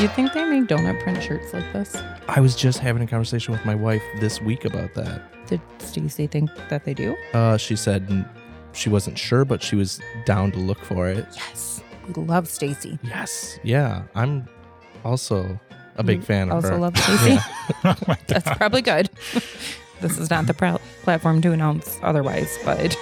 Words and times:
Do 0.00 0.04
you 0.04 0.12
think 0.12 0.32
they 0.32 0.44
make 0.44 0.66
donut 0.66 0.98
print 1.02 1.22
shirts 1.22 1.52
like 1.52 1.70
this? 1.74 1.94
I 2.26 2.40
was 2.40 2.56
just 2.56 2.78
having 2.78 3.02
a 3.02 3.06
conversation 3.06 3.52
with 3.52 3.66
my 3.66 3.74
wife 3.74 4.02
this 4.18 4.40
week 4.40 4.64
about 4.64 4.94
that. 4.94 5.46
Did 5.46 5.60
Stacy 5.76 6.26
think 6.26 6.48
that 6.70 6.86
they 6.86 6.94
do? 6.94 7.14
Uh, 7.34 7.58
she 7.58 7.76
said 7.76 8.24
she 8.72 8.88
wasn't 8.88 9.18
sure, 9.18 9.44
but 9.44 9.62
she 9.62 9.76
was 9.76 10.00
down 10.24 10.52
to 10.52 10.58
look 10.58 10.82
for 10.86 11.06
it. 11.06 11.26
Yes. 11.36 11.82
We 12.06 12.14
love 12.22 12.48
Stacy. 12.48 12.98
Yes. 13.02 13.58
Yeah. 13.62 14.04
I'm 14.14 14.48
also 15.04 15.60
a 15.96 16.02
big 16.02 16.24
fan 16.24 16.50
of 16.50 16.62
her. 16.62 16.70
Also 16.70 16.80
love 16.80 16.96
Stacy. 16.96 17.38
Oh 17.84 17.94
That's 18.26 18.56
probably 18.56 18.80
good. 18.80 19.10
this 20.00 20.16
is 20.16 20.30
not 20.30 20.46
the 20.46 20.54
pr- 20.54 20.82
platform 21.02 21.42
to 21.42 21.52
announce 21.52 21.98
otherwise, 22.02 22.58
but 22.64 22.96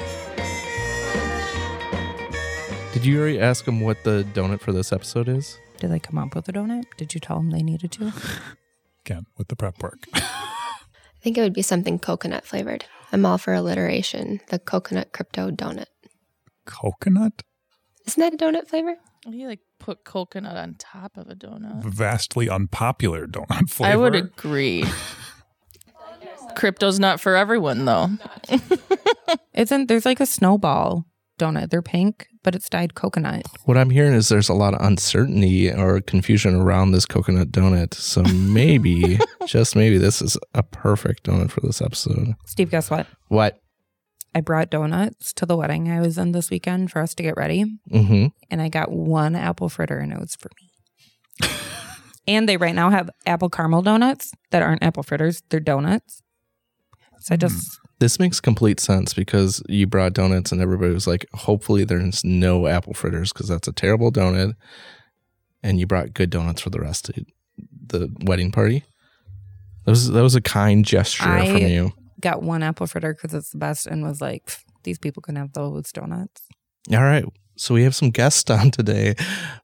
Did 2.92 3.06
you 3.06 3.20
already 3.20 3.38
ask 3.38 3.68
him 3.68 3.78
what 3.82 4.02
the 4.02 4.26
donut 4.34 4.58
for 4.58 4.72
this 4.72 4.92
episode 4.92 5.28
is? 5.28 5.60
Did 5.78 5.90
they 5.90 5.98
come 5.98 6.18
up 6.18 6.34
with 6.34 6.48
a 6.48 6.52
donut? 6.52 6.84
Did 6.96 7.14
you 7.14 7.20
tell 7.20 7.36
them 7.36 7.50
they 7.50 7.62
needed 7.62 7.92
to? 7.92 8.12
Again, 9.06 9.26
with 9.36 9.48
the 9.48 9.56
prep 9.56 9.82
work. 9.82 10.06
I 10.14 11.20
think 11.20 11.38
it 11.38 11.42
would 11.42 11.54
be 11.54 11.62
something 11.62 11.98
coconut 11.98 12.44
flavored. 12.44 12.84
I'm 13.12 13.24
all 13.24 13.38
for 13.38 13.52
alliteration. 13.54 14.40
The 14.48 14.58
coconut 14.58 15.12
crypto 15.12 15.50
donut. 15.50 15.86
Coconut? 16.66 17.42
Isn't 18.06 18.20
that 18.20 18.34
a 18.34 18.36
donut 18.36 18.68
flavor? 18.68 18.96
You 19.26 19.48
like 19.48 19.60
put 19.78 20.04
coconut 20.04 20.56
on 20.56 20.76
top 20.78 21.16
of 21.16 21.28
a 21.28 21.34
donut. 21.34 21.84
Vastly 21.84 22.48
unpopular 22.48 23.26
donut 23.26 23.70
flavor. 23.70 23.92
I 23.92 23.96
would 23.96 24.14
agree. 24.14 24.84
Crypto's 26.56 26.98
not 26.98 27.20
for 27.20 27.36
everyone 27.36 27.84
though. 27.84 28.10
Isn't 29.54 29.86
there's 29.86 30.06
like 30.06 30.20
a 30.20 30.26
snowball 30.26 31.04
donut? 31.38 31.70
They're 31.70 31.82
pink, 31.82 32.26
but 32.42 32.54
it's 32.54 32.68
dyed 32.68 32.94
coconut. 32.94 33.46
What 33.64 33.76
I'm 33.76 33.90
hearing 33.90 34.14
is 34.14 34.28
there's 34.28 34.48
a 34.48 34.54
lot 34.54 34.74
of 34.74 34.80
uncertainty 34.80 35.70
or 35.72 36.00
confusion 36.00 36.54
around 36.54 36.92
this 36.92 37.06
coconut 37.06 37.50
donut. 37.50 37.94
So 37.94 38.22
maybe, 38.34 39.18
just 39.46 39.74
maybe, 39.76 39.98
this 39.98 40.20
is 40.22 40.36
a 40.54 40.62
perfect 40.62 41.24
donut 41.24 41.50
for 41.50 41.60
this 41.60 41.80
episode. 41.82 42.34
Steve, 42.46 42.70
guess 42.70 42.90
what? 42.90 43.06
What? 43.28 43.58
I 44.34 44.40
brought 44.40 44.70
donuts 44.70 45.32
to 45.34 45.46
the 45.46 45.56
wedding 45.56 45.90
I 45.90 46.00
was 46.00 46.18
in 46.18 46.32
this 46.32 46.50
weekend 46.50 46.90
for 46.92 47.00
us 47.00 47.14
to 47.14 47.22
get 47.22 47.36
ready, 47.36 47.64
Mm-hmm. 47.90 48.26
and 48.50 48.62
I 48.62 48.68
got 48.68 48.92
one 48.92 49.34
apple 49.34 49.68
fritter, 49.68 49.98
and 49.98 50.12
it 50.12 50.20
was 50.20 50.36
for 50.36 50.50
me. 50.60 51.48
and 52.28 52.48
they 52.48 52.56
right 52.56 52.74
now 52.74 52.90
have 52.90 53.08
apple 53.26 53.48
caramel 53.48 53.82
donuts 53.82 54.32
that 54.50 54.62
aren't 54.62 54.82
apple 54.82 55.02
fritters; 55.02 55.42
they're 55.48 55.60
donuts. 55.60 56.22
So 57.20 57.34
I 57.34 57.36
just 57.36 57.78
This 58.00 58.18
makes 58.20 58.40
complete 58.40 58.78
sense 58.78 59.12
because 59.12 59.62
you 59.68 59.86
brought 59.86 60.12
donuts 60.12 60.52
and 60.52 60.60
everybody 60.60 60.92
was 60.92 61.06
like, 61.06 61.26
hopefully 61.34 61.84
there's 61.84 62.24
no 62.24 62.66
apple 62.68 62.94
fritters 62.94 63.32
because 63.32 63.48
that's 63.48 63.66
a 63.66 63.72
terrible 63.72 64.12
donut. 64.12 64.54
And 65.62 65.80
you 65.80 65.86
brought 65.86 66.14
good 66.14 66.30
donuts 66.30 66.60
for 66.60 66.70
the 66.70 66.80
rest 66.80 67.08
of 67.08 67.16
the 67.86 68.08
wedding 68.20 68.52
party. 68.52 68.84
That 69.84 69.90
was 69.90 70.10
that 70.10 70.22
was 70.22 70.36
a 70.36 70.40
kind 70.40 70.84
gesture 70.84 71.24
from 71.24 71.56
you. 71.56 71.92
got 72.20 72.42
one 72.42 72.62
apple 72.62 72.86
fritter 72.86 73.14
because 73.14 73.34
it's 73.34 73.50
the 73.50 73.58
best, 73.58 73.86
and 73.86 74.02
was 74.02 74.20
like, 74.20 74.52
these 74.84 74.98
people 74.98 75.22
can 75.22 75.36
have 75.36 75.52
those 75.54 75.90
donuts. 75.92 76.42
All 76.92 77.02
right. 77.02 77.24
So 77.58 77.74
we 77.74 77.82
have 77.82 77.94
some 77.94 78.10
guests 78.10 78.48
on 78.58 78.70
today. 78.70 79.14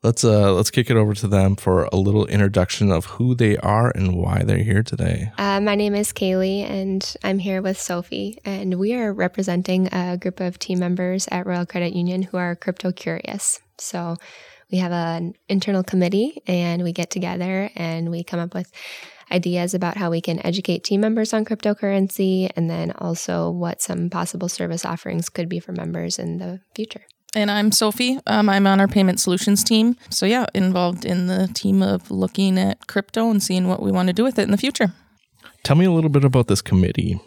Let's 0.03 0.25
uh 0.25 0.53
let's 0.53 0.71
kick 0.71 0.91
it 0.91 0.97
over 0.97 1.15
to 1.15 1.29
them 1.29 1.57
for 1.57 1.85
a 1.85 1.97
little 1.97 2.27
introduction 2.27 2.91
of 2.91 3.07
who 3.07 3.35
they 3.35 3.57
are 3.59 3.91
and 3.95 4.17
why 4.17 4.43
they're 4.43 4.59
here 4.59 4.83
today. 4.83 5.33
Uh, 5.39 5.61
my 5.61 5.77
name 5.77 5.95
is 5.95 6.13
Kaylee, 6.13 6.69
and 6.69 7.17
I'm 7.23 7.39
here 7.39 7.63
with 7.63 7.81
Sophie, 7.81 8.39
and 8.45 8.79
we 8.79 8.95
are 8.95 9.13
representing 9.13 9.89
a 9.93 10.17
group 10.17 10.41
of 10.41 10.59
team 10.59 10.81
members 10.81 11.29
at 11.31 11.47
Royal 11.47 11.67
Credit 11.67 11.95
Union 11.95 12.23
who 12.23 12.37
are 12.37 12.57
crypto 12.57 12.93
curious. 12.93 13.61
So 13.79 14.17
we 14.71 14.79
have 14.79 14.93
an 14.93 15.35
internal 15.49 15.85
committee, 15.85 16.43
and 16.47 16.83
we 16.83 16.93
get 16.93 17.11
together 17.11 17.71
and 17.77 18.11
we 18.11 18.25
come 18.25 18.41
up 18.41 18.55
with 18.55 18.73
ideas 19.31 19.73
about 19.73 19.97
how 19.97 20.11
we 20.11 20.21
can 20.21 20.45
educate 20.45 20.85
team 20.85 21.01
members 21.01 21.33
on 21.33 21.45
cryptocurrency, 21.45 22.51
and 22.57 22.69
then 22.69 22.91
also 22.93 23.51
what 23.51 23.81
some 23.81 24.11
possible 24.11 24.49
service 24.49 24.85
offerings 24.85 25.29
could 25.29 25.49
be 25.49 25.61
for 25.61 25.73
members 25.73 26.19
in 26.19 26.39
the 26.39 26.61
future. 26.75 27.03
And 27.35 27.51
I'm 27.51 27.73
Sophie. 27.73 28.21
Um, 28.27 28.49
I'm 28.49 28.67
on 28.67 28.81
our 28.81 28.87
payment 28.87 29.19
solutions 29.19 29.65
team. 29.65 29.97
So 30.09 30.25
yeah, 30.25 30.47
involved 30.55 31.05
in 31.05 31.27
the 31.27 31.49
team 31.53 31.83
of 31.83 32.11
looking 32.11 32.59
at 32.59 32.87
crypto 32.87 33.29
and 33.29 33.43
seeing 33.43 33.67
what 33.67 33.83
we 33.83 33.91
want 33.91 34.09
to 34.09 34.13
do 34.13 34.23
with 34.23 34.39
it 34.39 34.43
in 34.43 34.53
the 34.53 34.57
future. 34.57 34.93
Tell 35.65 35.77
me 35.77 35.85
a 35.85 35.91
little 35.91 36.11
bit 36.11 36.25
about 36.25 36.47
this 36.47 36.63
committee. 36.63 37.21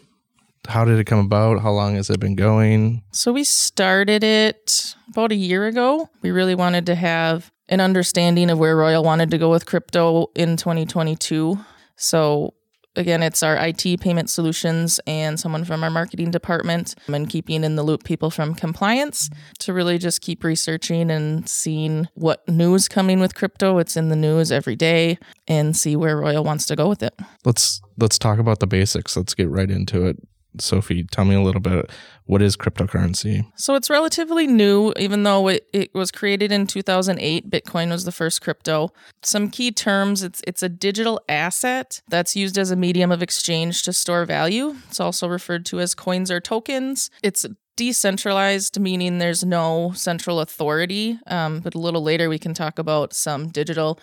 How 0.68 0.86
did 0.86 1.00
it 1.00 1.06
come 1.06 1.20
about? 1.20 1.62
How 1.62 1.72
long 1.72 1.96
has 1.96 2.10
it 2.10 2.20
been 2.20 2.36
going? 2.36 3.04
So 3.12 3.34
we 3.34 3.44
started 3.44 4.24
it 4.24 4.96
about 5.10 5.32
a 5.32 5.36
year 5.36 5.66
ago. 5.68 6.10
We 6.22 6.32
really 6.32 6.56
wanted 6.56 6.86
to 6.86 6.96
have 6.96 7.52
an 7.70 7.82
understanding 7.82 8.50
of 8.50 8.60
where 8.60 8.76
Royal 8.78 9.04
wanted 9.04 9.32
to 9.32 9.38
go 9.38 9.50
with 9.50 9.66
crypto 9.66 10.28
in 10.36 10.56
2022. 10.56 11.60
So 11.96 12.54
again, 12.98 13.24
it's 13.24 13.44
our 13.44 13.56
IT 13.56 14.02
payment 14.02 14.30
solutions 14.30 15.00
and 15.08 15.40
someone 15.40 15.64
from 15.64 15.84
our 15.84 15.90
marketing 15.90 16.32
department 16.32 16.96
and 17.08 17.30
keeping 17.30 17.64
in 17.64 17.76
the 17.76 17.84
loop 17.84 18.04
people 18.04 18.30
from 18.30 18.54
compliance 18.56 19.30
to 19.60 19.72
really 19.72 19.98
just 19.98 20.22
keep 20.22 20.44
researching 20.44 21.10
and 21.10 21.48
seeing 21.48 22.08
what 22.16 22.48
news 22.50 22.88
coming 22.88 23.20
with 23.20 23.36
crypto. 23.36 23.78
It's 23.78 23.96
in 23.96 24.10
the 24.10 24.16
news 24.16 24.52
every 24.52 24.76
day 24.76 25.18
and 25.48 25.78
see 25.78 25.96
where 25.96 26.18
Royal 26.18 26.44
wants 26.44 26.66
to 26.66 26.76
go 26.76 26.90
with 26.90 27.04
it. 27.04 27.14
Let's 27.46 27.82
let's 27.98 28.18
talk 28.18 28.40
about 28.40 28.60
the 28.60 28.68
basics. 28.68 29.16
Let's 29.16 29.34
get 29.34 29.50
right 29.50 29.70
into 29.70 30.06
it. 30.06 30.18
Sophie, 30.62 31.04
tell 31.04 31.26
me 31.26 31.36
a 31.36 31.42
little 31.42 31.62
bit. 31.62 31.90
What 32.26 32.42
is 32.42 32.58
cryptocurrency? 32.58 33.50
So 33.56 33.76
it's 33.76 33.90
relatively 33.90 34.48
new, 34.48 34.94
even 34.98 35.24
though 35.24 35.48
it, 35.48 35.68
it 35.74 35.94
was 35.94 36.12
created 36.12 36.52
in 36.52 36.68
2008. 36.68 37.50
Bitcoin 37.50 37.90
was 37.90 38.04
the 38.04 38.12
first 38.12 38.42
crypto. 38.42 38.90
Some 39.24 39.50
key 39.50 39.72
terms 39.72 40.24
it's, 40.24 40.42
it's 40.46 40.62
a 40.62 40.70
digital 40.70 41.22
asset 41.30 42.02
that's 42.10 42.36
used 42.36 42.58
as 42.58 42.70
a 42.72 42.76
medium 42.76 43.12
of 43.12 43.24
exchange 43.24 43.84
to 43.84 43.94
store 43.94 44.26
value. 44.26 44.76
It's 44.90 45.00
also 45.00 45.28
referred 45.28 45.66
to 45.68 45.80
as 45.80 45.96
coins 45.96 46.30
or 46.30 46.42
tokens. 46.42 47.10
It's 47.24 47.46
decentralized, 47.78 48.80
meaning 48.80 49.20
there's 49.20 49.46
no 49.46 49.94
central 49.96 50.42
authority. 50.42 51.20
Um, 51.28 51.62
but 51.62 51.76
a 51.76 51.80
little 51.80 52.04
later, 52.04 52.28
we 52.28 52.40
can 52.40 52.54
talk 52.54 52.78
about 52.78 53.14
some 53.14 53.48
digital 53.48 54.00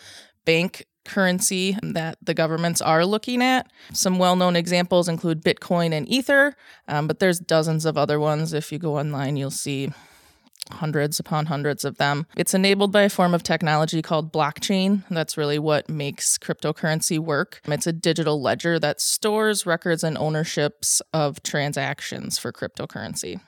bank 0.46 0.86
currency 1.04 1.76
that 1.82 2.18
the 2.22 2.34
governments 2.34 2.80
are 2.80 3.04
looking 3.04 3.42
at. 3.42 3.70
Some 3.92 4.18
well 4.18 4.36
known 4.36 4.56
examples 4.56 5.08
include 5.08 5.42
Bitcoin 5.42 5.92
and 5.92 6.08
Ether, 6.08 6.56
um, 6.88 7.06
but 7.06 7.18
there's 7.18 7.38
dozens 7.38 7.84
of 7.84 7.96
other 7.96 8.18
ones. 8.18 8.52
If 8.52 8.72
you 8.72 8.78
go 8.78 8.98
online, 8.98 9.36
you'll 9.36 9.50
see 9.50 9.90
hundreds 10.70 11.20
upon 11.20 11.46
hundreds 11.46 11.84
of 11.84 11.98
them. 11.98 12.26
It's 12.36 12.54
enabled 12.54 12.92
by 12.92 13.02
a 13.02 13.08
form 13.08 13.34
of 13.34 13.42
technology 13.42 14.02
called 14.02 14.32
blockchain. 14.32 15.04
That's 15.10 15.36
really 15.36 15.58
what 15.58 15.88
makes 15.88 16.38
cryptocurrency 16.38 17.18
work. 17.18 17.60
It's 17.66 17.86
a 17.86 17.92
digital 17.92 18.40
ledger 18.40 18.78
that 18.78 19.00
stores 19.00 19.66
records 19.66 20.02
and 20.02 20.16
ownerships 20.16 21.02
of 21.12 21.42
transactions 21.42 22.38
for 22.38 22.52
cryptocurrency. 22.52 23.40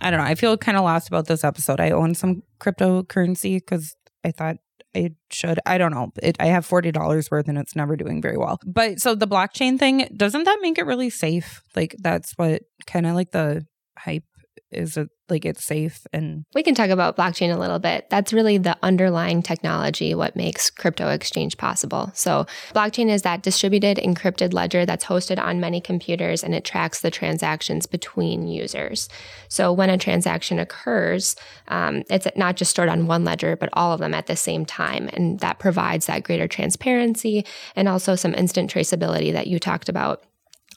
I 0.00 0.10
don't 0.10 0.20
know. 0.20 0.26
I 0.26 0.34
feel 0.34 0.56
kind 0.56 0.76
of 0.76 0.84
lost 0.84 1.08
about 1.08 1.26
this 1.26 1.44
episode. 1.44 1.80
I 1.80 1.90
own 1.90 2.14
some 2.14 2.42
cryptocurrency 2.60 3.56
because 3.56 3.96
I 4.24 4.30
thought 4.30 4.56
I 4.94 5.10
should. 5.30 5.58
I 5.66 5.78
don't 5.78 5.92
know. 5.92 6.12
It, 6.22 6.36
I 6.38 6.46
have 6.46 6.64
forty 6.64 6.92
dollars 6.92 7.30
worth, 7.30 7.48
and 7.48 7.58
it's 7.58 7.74
never 7.76 7.96
doing 7.96 8.22
very 8.22 8.36
well. 8.36 8.58
But 8.64 9.00
so 9.00 9.14
the 9.14 9.26
blockchain 9.26 9.78
thing 9.78 10.08
doesn't 10.16 10.44
that 10.44 10.58
make 10.62 10.78
it 10.78 10.86
really 10.86 11.10
safe? 11.10 11.62
Like 11.74 11.96
that's 11.98 12.32
what 12.36 12.62
kind 12.86 13.06
of 13.06 13.14
like 13.14 13.32
the 13.32 13.66
hype 13.98 14.24
is. 14.70 14.96
It 14.96 15.08
like 15.28 15.44
it's 15.44 15.64
safe 15.64 16.06
and 16.12 16.44
We 16.54 16.62
can 16.62 16.74
talk 16.74 16.90
about 16.90 17.16
blockchain 17.16 17.54
a 17.54 17.58
little 17.58 17.78
bit. 17.78 18.08
That's 18.10 18.32
really 18.32 18.58
the 18.58 18.76
underlying 18.82 19.42
technology, 19.42 20.14
what 20.14 20.36
makes 20.36 20.70
crypto 20.70 21.08
exchange 21.08 21.56
possible. 21.56 22.10
So, 22.14 22.46
blockchain 22.74 23.08
is 23.08 23.22
that 23.22 23.42
distributed 23.42 23.96
encrypted 23.98 24.52
ledger 24.52 24.84
that's 24.84 25.04
hosted 25.04 25.42
on 25.42 25.60
many 25.60 25.80
computers 25.80 26.44
and 26.44 26.54
it 26.54 26.64
tracks 26.64 27.00
the 27.00 27.10
transactions 27.10 27.86
between 27.86 28.46
users. 28.46 29.08
So, 29.48 29.72
when 29.72 29.90
a 29.90 29.98
transaction 29.98 30.58
occurs, 30.58 31.36
um, 31.68 32.02
it's 32.10 32.26
not 32.36 32.56
just 32.56 32.70
stored 32.70 32.88
on 32.88 33.06
one 33.06 33.24
ledger, 33.24 33.56
but 33.56 33.70
all 33.72 33.92
of 33.92 34.00
them 34.00 34.14
at 34.14 34.26
the 34.26 34.36
same 34.36 34.66
time. 34.66 35.08
And 35.12 35.40
that 35.40 35.58
provides 35.58 36.06
that 36.06 36.24
greater 36.24 36.48
transparency 36.48 37.44
and 37.74 37.88
also 37.88 38.14
some 38.14 38.34
instant 38.34 38.72
traceability 38.72 39.32
that 39.32 39.46
you 39.46 39.58
talked 39.58 39.88
about 39.88 40.24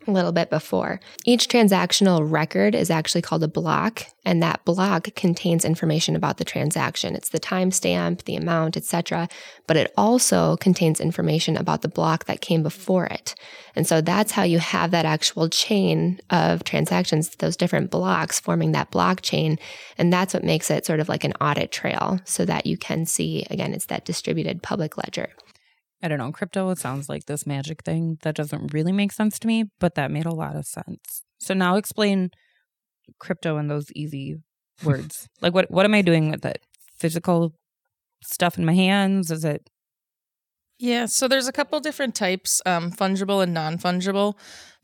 a 0.07 0.11
little 0.11 0.31
bit 0.31 0.49
before. 0.49 0.99
Each 1.25 1.47
transactional 1.47 2.29
record 2.29 2.75
is 2.75 2.89
actually 2.89 3.21
called 3.21 3.43
a 3.43 3.47
block, 3.47 4.05
and 4.25 4.41
that 4.41 4.63
block 4.65 5.13
contains 5.15 5.65
information 5.65 6.15
about 6.15 6.37
the 6.37 6.45
transaction. 6.45 7.15
It's 7.15 7.29
the 7.29 7.39
timestamp, 7.39 8.23
the 8.23 8.35
amount, 8.35 8.77
etc., 8.77 9.27
but 9.67 9.77
it 9.77 9.93
also 9.97 10.57
contains 10.57 10.99
information 10.99 11.57
about 11.57 11.81
the 11.81 11.87
block 11.87 12.25
that 12.25 12.41
came 12.41 12.63
before 12.63 13.05
it. 13.05 13.35
And 13.75 13.87
so 13.87 14.01
that's 14.01 14.31
how 14.31 14.43
you 14.43 14.59
have 14.59 14.91
that 14.91 15.05
actual 15.05 15.49
chain 15.49 16.19
of 16.29 16.63
transactions, 16.63 17.29
those 17.35 17.57
different 17.57 17.91
blocks 17.91 18.39
forming 18.39 18.71
that 18.71 18.91
blockchain, 18.91 19.59
and 19.97 20.11
that's 20.11 20.33
what 20.33 20.43
makes 20.43 20.71
it 20.71 20.85
sort 20.85 20.99
of 20.99 21.09
like 21.09 21.23
an 21.23 21.33
audit 21.41 21.71
trail 21.71 22.19
so 22.25 22.45
that 22.45 22.65
you 22.65 22.77
can 22.77 23.05
see 23.05 23.45
again 23.49 23.73
it's 23.73 23.85
that 23.85 24.05
distributed 24.05 24.63
public 24.63 24.97
ledger. 24.97 25.29
I 26.01 26.07
don't 26.07 26.19
know. 26.19 26.31
Crypto 26.31 26.69
it 26.69 26.77
sounds 26.77 27.09
like 27.09 27.25
this 27.25 27.47
magic 27.47 27.83
thing 27.83 28.17
that 28.21 28.35
doesn't 28.35 28.73
really 28.73 28.91
make 28.91 29.11
sense 29.11 29.39
to 29.39 29.47
me, 29.47 29.65
but 29.79 29.95
that 29.95 30.11
made 30.11 30.25
a 30.25 30.33
lot 30.33 30.55
of 30.55 30.65
sense. 30.65 31.23
So 31.39 31.53
now 31.53 31.75
explain 31.75 32.31
crypto 33.19 33.57
in 33.57 33.67
those 33.67 33.91
easy 33.93 34.37
words. 34.83 35.27
like 35.41 35.53
what 35.53 35.71
what 35.71 35.85
am 35.85 35.93
I 35.93 36.01
doing 36.01 36.29
with 36.29 36.45
it? 36.45 36.61
Physical 36.97 37.53
stuff 38.23 38.57
in 38.57 38.65
my 38.65 38.73
hands? 38.73 39.31
Is 39.31 39.43
it 39.43 39.69
Yeah, 40.77 41.05
so 41.05 41.27
there's 41.27 41.47
a 41.47 41.51
couple 41.51 41.79
different 41.79 42.15
types 42.15 42.61
um, 42.65 42.91
fungible 42.91 43.41
and 43.41 43.53
non 43.53 43.77
fungible. 43.77 44.35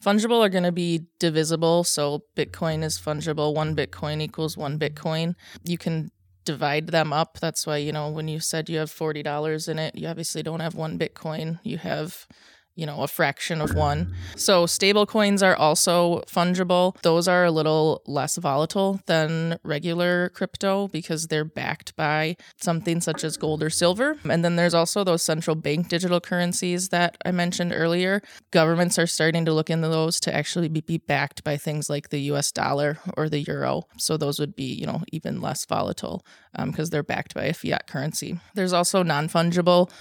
Fungible 0.04 0.44
are 0.44 0.50
going 0.50 0.64
to 0.64 0.72
be 0.72 1.06
divisible. 1.20 1.84
So 1.84 2.24
Bitcoin 2.36 2.84
is 2.84 3.00
fungible. 3.00 3.54
One 3.54 3.76
Bitcoin 3.76 4.22
equals 4.22 4.58
one 4.58 4.78
Bitcoin. 4.78 5.36
You 5.64 5.78
can 5.78 6.12
divide 6.46 6.88
them 6.88 7.14
up. 7.14 7.40
That's 7.40 7.66
why, 7.66 7.78
you 7.78 7.92
know, 7.92 8.10
when 8.10 8.28
you 8.28 8.40
said 8.40 8.70
you 8.70 8.80
have 8.80 8.92
$40 8.92 9.68
in 9.68 9.80
it, 9.80 9.96
you 9.96 10.08
obviously 10.08 10.44
don't 10.44 10.60
have 10.60 10.76
one 10.76 11.00
Bitcoin. 11.00 11.60
You 11.64 11.78
have 11.78 12.28
you 12.76 12.86
know, 12.86 13.02
a 13.02 13.08
fraction 13.08 13.62
of 13.62 13.76
one. 13.76 14.14
So 14.36 14.66
stable 14.66 15.06
coins 15.06 15.44
are 15.44 15.56
also 15.56 16.22
fungible. 16.28 17.00
Those 17.02 17.28
are 17.28 17.46
a 17.46 17.52
little 17.52 18.02
less 18.08 18.38
volatile 18.38 19.00
than 19.06 19.60
regular 19.64 20.30
crypto 20.30 20.88
because 20.88 21.28
they're 21.28 21.46
backed 21.46 21.96
by 21.96 22.36
something 22.58 23.00
such 23.02 23.24
as 23.24 23.38
gold 23.38 23.62
or 23.62 23.70
silver. 23.70 24.18
And 24.30 24.44
then 24.44 24.56
there's 24.56 24.74
also 24.74 25.04
those 25.04 25.22
central 25.22 25.56
bank 25.56 25.88
digital 25.88 26.20
currencies 26.20 26.90
that 26.90 27.18
I 27.26 27.32
mentioned 27.32 27.74
earlier. 27.76 28.22
Governments 28.52 28.98
are 28.98 29.08
starting 29.08 29.46
to 29.46 29.54
look 29.54 29.70
into 29.70 29.88
those 29.88 30.20
to 30.22 30.34
actually 30.34 30.70
be, 30.70 30.82
be 30.82 30.98
backed 30.98 31.44
by 31.44 31.58
things 31.58 31.90
like 31.90 32.10
the 32.10 32.22
US 32.32 32.52
dollar 32.52 32.98
or 33.16 33.30
the 33.30 33.42
euro. 33.42 33.84
So 33.98 34.18
those 34.18 34.40
would 34.40 34.56
be, 34.56 34.66
you 34.74 34.88
know, 34.88 35.04
even 35.12 35.42
less 35.42 35.66
volatile 35.66 36.26
because 36.58 36.88
um, 36.88 36.92
they're 36.92 37.04
backed 37.04 37.36
by 37.36 37.46
a 37.46 37.54
fiat 37.54 37.88
currency. 37.88 38.40
There's 38.56 38.74
also 38.74 39.04
non 39.04 39.28
fungible 39.28 39.92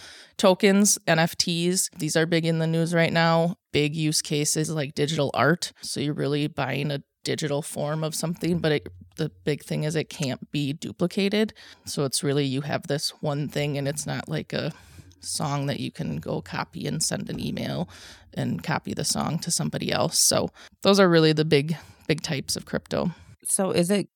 tokens, 0.43 0.99
NFTs. 1.07 1.89
These 1.97 2.17
are 2.17 2.27
big 2.27 2.45
in 2.45 2.59
the 2.59 2.67
news 2.67 2.93
right 2.93 3.13
now. 3.13 3.55
Big 3.73 3.95
use 3.95 4.21
cases 4.21 4.69
like 4.69 4.93
digital 4.93 5.31
art. 5.35 5.73
So 5.83 6.01
you're 6.01 6.15
really 6.15 6.49
buying 6.49 6.91
a 6.91 7.05
digital 7.23 7.63
form 7.63 8.03
of 8.03 8.13
something, 8.13 8.59
but 8.59 8.73
it, 8.73 8.89
the 9.19 9.31
big 9.45 9.63
thing 9.63 9.85
is 9.85 9.95
it 9.95 10.09
can't 10.09 10.51
be 10.51 10.73
duplicated. 10.73 11.55
So 11.85 12.03
it's 12.03 12.25
really 12.25 12.45
you 12.45 12.63
have 12.63 12.89
this 12.89 13.11
one 13.21 13.47
thing 13.49 13.79
and 13.79 13.87
it's 13.87 14.05
not 14.05 14.29
like 14.29 14.53
a 14.53 14.73
song 15.21 15.67
that 15.67 15.79
you 15.79 15.93
can 15.93 16.17
go 16.17 16.43
copy 16.43 16.89
and 16.89 17.01
send 17.01 17.31
an 17.31 17.39
email 17.39 17.89
and 18.35 18.65
copy 18.65 18.95
the 18.95 19.05
song 19.05 19.39
to 19.39 19.53
somebody 19.53 19.93
else. 19.93 20.19
So 20.19 20.49
those 20.83 20.99
are 20.99 21.09
really 21.09 21.33
the 21.33 21.45
big 21.45 21.77
big 22.09 22.21
types 22.21 22.57
of 22.57 22.67
crypto. 22.67 23.13
So 23.45 23.71
is 23.71 23.93
it 23.93 24.09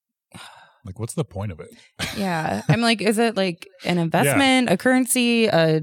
like 0.84 0.98
what's 0.98 1.14
the 1.14 1.24
point 1.24 1.52
of 1.52 1.60
it? 1.60 1.70
Yeah. 2.16 2.62
I'm 2.68 2.80
like 2.80 3.00
is 3.00 3.18
it 3.18 3.36
like 3.36 3.68
an 3.84 3.98
investment, 4.06 4.66
yeah. 4.66 4.74
a 4.74 4.76
currency, 4.76 5.46
a 5.46 5.82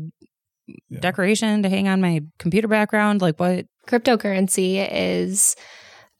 yeah. 0.67 0.99
decoration 0.99 1.63
to 1.63 1.69
hang 1.69 1.87
on 1.87 2.01
my 2.01 2.21
computer 2.39 2.67
background? 2.67 3.21
Like 3.21 3.39
what? 3.39 3.65
Cryptocurrency 3.87 4.87
is 4.91 5.55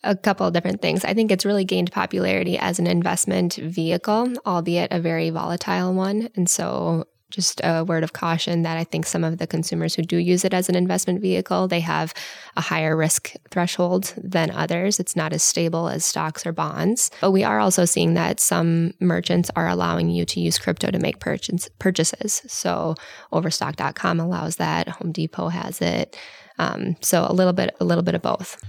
a 0.04 0.16
couple 0.16 0.46
of 0.46 0.54
different 0.54 0.82
things. 0.82 1.06
I 1.06 1.14
think 1.14 1.32
it's 1.32 1.46
really 1.46 1.66
gained 1.66 1.92
popularity 1.92 2.58
as 2.58 2.78
an 2.78 2.88
investment 2.88 3.56
vehicle, 3.56 4.34
albeit 4.46 4.92
a 4.92 5.00
very 5.00 5.30
volatile 5.30 5.94
one. 5.94 6.30
And 6.36 6.50
so 6.50 7.06
just 7.34 7.60
a 7.64 7.84
word 7.84 8.04
of 8.04 8.14
caution 8.14 8.62
that 8.62 8.78
I 8.78 8.84
think 8.84 9.06
some 9.06 9.24
of 9.24 9.40
the 9.40 9.48
consumers 9.48 9.96
who 9.96 10.04
do 10.04 10.18
use 10.18 10.46
it 10.46 10.54
as 10.54 10.70
an 10.70 10.76
investment 10.76 11.20
vehicle, 11.20 11.68
they 11.68 11.80
have 11.80 12.14
a 12.56 12.62
higher 12.62 12.96
risk 12.96 13.34
threshold 13.50 14.14
than 14.18 14.52
others. 14.52 15.00
It's 15.00 15.16
not 15.16 15.34
as 15.34 15.44
stable 15.44 15.90
as 15.90 16.06
stocks 16.06 16.46
or 16.46 16.52
bonds. 16.52 17.10
But 17.22 17.32
we 17.32 17.44
are 17.44 17.60
also 17.60 17.86
seeing 17.86 18.14
that 18.14 18.40
some 18.40 18.94
merchants 19.00 19.50
are 19.56 19.68
allowing 19.68 20.10
you 20.10 20.26
to 20.26 20.40
use 20.40 20.60
crypto 20.60 20.92
to 20.92 21.00
make 21.00 21.20
purchase, 21.20 21.70
purchases. 21.80 22.44
So 22.48 22.96
overstock.com 23.32 24.20
allows 24.20 24.58
that, 24.58 24.88
Home 24.88 25.12
Depot 25.12 25.50
has 25.50 25.82
it. 25.82 26.16
Um, 26.60 26.96
so 27.02 27.26
a 27.28 27.34
little 27.34 27.54
bit 27.54 27.76
a 27.80 27.86
little 27.86 28.04
bit 28.04 28.14
of 28.14 28.22
both. 28.22 28.64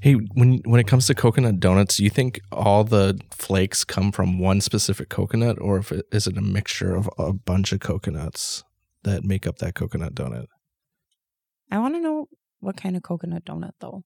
Hey, 0.00 0.14
when 0.14 0.60
when 0.64 0.80
it 0.80 0.86
comes 0.86 1.06
to 1.06 1.14
coconut 1.14 1.60
donuts, 1.60 1.98
do 1.98 2.04
you 2.04 2.10
think 2.10 2.40
all 2.50 2.84
the 2.84 3.20
flakes 3.30 3.84
come 3.84 4.12
from 4.12 4.38
one 4.38 4.60
specific 4.62 5.10
coconut, 5.10 5.58
or 5.60 5.78
if 5.78 5.92
it, 5.92 6.06
is 6.10 6.26
it 6.26 6.38
a 6.38 6.42
mixture 6.42 6.94
of 6.94 7.08
a 7.18 7.32
bunch 7.32 7.72
of 7.72 7.80
coconuts 7.80 8.64
that 9.02 9.24
make 9.24 9.46
up 9.46 9.58
that 9.58 9.74
coconut 9.74 10.14
donut? 10.14 10.46
I 11.70 11.78
want 11.78 11.94
to 11.94 12.00
know 12.00 12.28
what 12.60 12.76
kind 12.76 12.96
of 12.96 13.02
coconut 13.02 13.44
donut 13.44 13.72
though. 13.80 14.02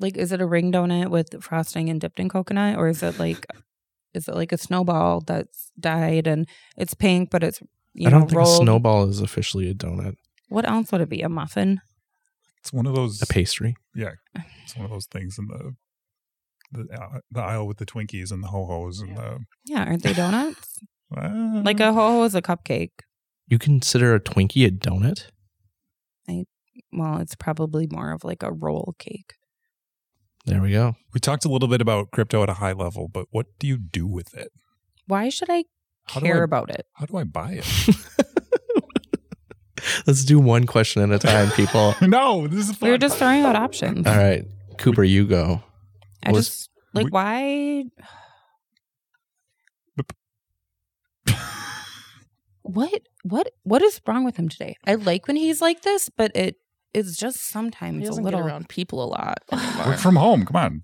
Like, 0.00 0.16
is 0.16 0.32
it 0.32 0.40
a 0.40 0.46
ring 0.46 0.72
donut 0.72 1.10
with 1.10 1.42
frosting 1.42 1.88
and 1.88 2.00
dipped 2.00 2.18
in 2.18 2.28
coconut, 2.28 2.76
or 2.76 2.88
is 2.88 3.02
it 3.02 3.18
like, 3.18 3.46
is 4.14 4.26
it 4.26 4.34
like 4.34 4.50
a 4.50 4.58
snowball 4.58 5.20
that's 5.20 5.70
dyed 5.78 6.26
and 6.26 6.48
it's 6.76 6.94
pink, 6.94 7.30
but 7.30 7.44
it's 7.44 7.60
you 7.92 8.08
know, 8.08 8.08
I 8.08 8.10
don't 8.10 8.20
know, 8.20 8.26
think 8.26 8.38
rolled? 8.38 8.62
a 8.62 8.64
snowball 8.64 9.08
is 9.08 9.20
officially 9.20 9.70
a 9.70 9.74
donut. 9.74 10.14
What 10.48 10.68
else 10.68 10.90
would 10.90 11.02
it 11.02 11.08
be? 11.08 11.22
A 11.22 11.28
muffin? 11.28 11.80
It's 12.62 12.72
one 12.72 12.86
of 12.86 12.94
those 12.94 13.22
a 13.22 13.26
pastry. 13.26 13.74
Yeah, 13.94 14.12
it's 14.64 14.76
one 14.76 14.84
of 14.84 14.90
those 14.90 15.06
things 15.06 15.38
in 15.38 15.46
the 15.46 15.74
the, 16.72 16.94
uh, 16.94 17.18
the 17.30 17.40
aisle 17.40 17.66
with 17.66 17.78
the 17.78 17.86
Twinkies 17.86 18.30
and 18.30 18.42
the 18.42 18.48
ho 18.48 18.66
hos 18.66 19.00
and 19.00 19.16
the 19.16 19.38
yeah, 19.64 19.84
aren't 19.84 20.02
they 20.02 20.12
donuts? 20.12 20.80
uh, 21.16 21.62
like 21.64 21.80
a 21.80 21.92
ho 21.92 22.12
ho 22.12 22.24
is 22.24 22.34
a 22.34 22.42
cupcake. 22.42 22.90
You 23.46 23.58
consider 23.58 24.14
a 24.14 24.20
Twinkie 24.20 24.66
a 24.66 24.70
donut? 24.70 25.26
I 26.28 26.44
well, 26.92 27.18
it's 27.18 27.34
probably 27.34 27.88
more 27.90 28.12
of 28.12 28.24
like 28.24 28.42
a 28.42 28.52
roll 28.52 28.94
cake. 28.98 29.34
There 30.46 30.62
we 30.62 30.72
go. 30.72 30.96
We 31.12 31.20
talked 31.20 31.44
a 31.44 31.48
little 31.48 31.68
bit 31.68 31.80
about 31.80 32.10
crypto 32.12 32.42
at 32.42 32.48
a 32.48 32.54
high 32.54 32.72
level, 32.72 33.08
but 33.08 33.26
what 33.30 33.46
do 33.58 33.66
you 33.66 33.76
do 33.76 34.06
with 34.06 34.34
it? 34.34 34.50
Why 35.06 35.28
should 35.28 35.50
I 35.50 35.64
care 36.08 36.40
I, 36.40 36.44
about 36.44 36.70
it? 36.70 36.86
How 36.94 37.06
do 37.06 37.16
I 37.16 37.24
buy 37.24 37.60
it? 37.62 37.66
Let's 40.06 40.24
do 40.24 40.38
one 40.38 40.66
question 40.66 41.02
at 41.02 41.10
a 41.10 41.18
time, 41.18 41.50
people. 41.52 41.94
no, 42.02 42.46
this 42.46 42.68
is 42.68 42.76
fun. 42.76 42.88
We 42.88 42.94
are 42.94 42.98
just 42.98 43.18
throwing 43.18 43.44
out 43.44 43.56
options. 43.56 44.06
All 44.06 44.16
right, 44.16 44.44
Cooper, 44.78 45.04
you 45.04 45.26
go. 45.26 45.62
I 46.24 46.32
Was, 46.32 46.48
just 46.48 46.70
like 46.92 47.06
we, 47.06 47.10
why. 47.10 47.84
what 52.62 53.02
what 53.22 53.48
what 53.62 53.82
is 53.82 54.00
wrong 54.06 54.24
with 54.24 54.36
him 54.36 54.48
today? 54.48 54.76
I 54.86 54.94
like 54.94 55.26
when 55.26 55.36
he's 55.36 55.60
like 55.60 55.82
this, 55.82 56.08
but 56.08 56.30
it 56.34 56.56
it's 56.92 57.16
just 57.16 57.48
sometimes 57.48 58.08
a 58.08 58.12
little 58.12 58.40
around 58.40 58.68
people 58.68 59.02
a 59.02 59.06
lot. 59.06 59.38
Work 59.86 59.98
from 59.98 60.16
home. 60.16 60.44
Come 60.44 60.56
on. 60.56 60.82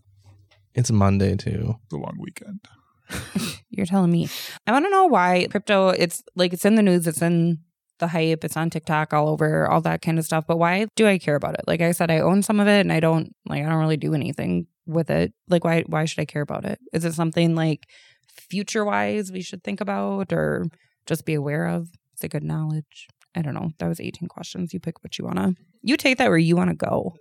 It's 0.75 0.91
Monday 0.91 1.37
too. 1.37 1.77
It's 1.85 1.93
a 1.93 1.97
long 1.97 2.17
weekend. 2.19 2.61
You're 3.71 3.87
telling 3.87 4.11
me. 4.11 4.29
I 4.67 4.73
want 4.73 4.85
to 4.85 4.91
know 4.91 5.07
why 5.07 5.47
crypto. 5.51 5.89
It's 5.89 6.23
like 6.35 6.53
it's 6.53 6.65
in 6.65 6.75
the 6.75 6.83
news. 6.83 7.07
It's 7.07 7.23
in 7.23 7.61
the 7.99 8.09
hype. 8.09 8.45
It's 8.45 8.57
on 8.57 8.71
TikTok 8.71 9.13
all 9.13 9.29
over, 9.29 9.69
all 9.69 9.81
that 9.83 10.03
kind 10.03 10.19
of 10.19 10.25
stuff. 10.25 10.45
But 10.47 10.59
why 10.59 10.87
do 10.97 11.07
I 11.07 11.19
care 11.19 11.37
about 11.37 11.55
it? 11.55 11.65
Like 11.67 11.81
I 11.81 11.93
said, 11.93 12.11
I 12.11 12.19
own 12.19 12.43
some 12.43 12.61
of 12.61 12.69
it 12.69 12.81
and 12.81 12.93
I 12.93 13.01
don't 13.01 13.35
like 13.47 13.65
I 13.65 13.69
don't 13.69 13.81
really 13.81 13.97
do 13.97 14.15
anything 14.15 14.67
with 14.87 15.11
it. 15.11 15.33
Like 15.49 15.65
why 15.65 15.83
why 15.87 16.05
should 16.05 16.21
I 16.21 16.25
care 16.25 16.43
about 16.43 16.65
it? 16.65 16.79
Is 16.93 17.05
it 17.05 17.15
something 17.15 17.55
like 17.55 17.87
future 18.29 18.85
wise 18.85 19.33
we 19.33 19.43
should 19.43 19.65
think 19.65 19.81
about 19.81 20.33
or 20.33 20.67
just 21.07 21.25
be 21.25 21.35
aware 21.35 21.67
of? 21.67 21.89
It's 22.13 22.25
a 22.25 22.29
good 22.29 22.45
knowledge. 22.45 23.09
I 23.35 23.43
don't 23.43 23.55
know. 23.55 23.73
That 23.79 23.89
was 23.89 24.01
18 24.01 24.29
questions. 24.29 24.73
You 24.73 24.81
pick 24.81 25.03
what 25.03 25.19
you 25.19 25.25
wanna 25.25 25.55
you 25.83 25.97
take 25.97 26.19
that 26.19 26.29
where 26.29 26.39
you 26.39 26.57
wanna 26.57 26.75
go. 26.75 27.15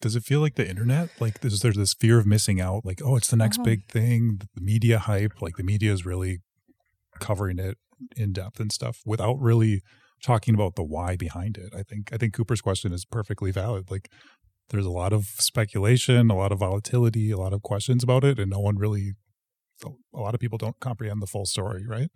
Does 0.00 0.14
it 0.14 0.24
feel 0.24 0.40
like 0.40 0.56
the 0.56 0.68
internet? 0.68 1.10
Like 1.20 1.40
there's 1.40 1.60
there's 1.60 1.76
this 1.76 1.94
fear 1.94 2.18
of 2.18 2.26
missing 2.26 2.60
out, 2.60 2.84
like, 2.84 3.00
oh, 3.02 3.16
it's 3.16 3.28
the 3.28 3.36
next 3.36 3.58
uh-huh. 3.58 3.64
big 3.64 3.86
thing, 3.86 4.40
the 4.54 4.60
media 4.60 4.98
hype, 4.98 5.40
like 5.40 5.56
the 5.56 5.62
media 5.62 5.92
is 5.92 6.04
really 6.04 6.40
covering 7.18 7.58
it 7.58 7.78
in 8.16 8.32
depth 8.32 8.60
and 8.60 8.72
stuff 8.72 9.00
without 9.06 9.40
really 9.40 9.82
talking 10.22 10.54
about 10.54 10.74
the 10.74 10.84
why 10.84 11.16
behind 11.16 11.56
it. 11.56 11.74
I 11.74 11.82
think 11.82 12.12
I 12.12 12.16
think 12.16 12.34
Cooper's 12.34 12.60
question 12.60 12.92
is 12.92 13.04
perfectly 13.04 13.50
valid. 13.50 13.90
Like 13.90 14.10
there's 14.70 14.86
a 14.86 14.90
lot 14.90 15.12
of 15.12 15.26
speculation, 15.38 16.30
a 16.30 16.36
lot 16.36 16.52
of 16.52 16.58
volatility, 16.58 17.30
a 17.30 17.36
lot 17.36 17.52
of 17.52 17.62
questions 17.62 18.02
about 18.02 18.24
it, 18.24 18.38
and 18.38 18.50
no 18.50 18.58
one 18.60 18.76
really 18.76 19.12
a 19.84 20.20
lot 20.20 20.34
of 20.34 20.40
people 20.40 20.58
don't 20.58 20.80
comprehend 20.80 21.20
the 21.20 21.26
full 21.26 21.46
story, 21.46 21.86
right? 21.86 22.08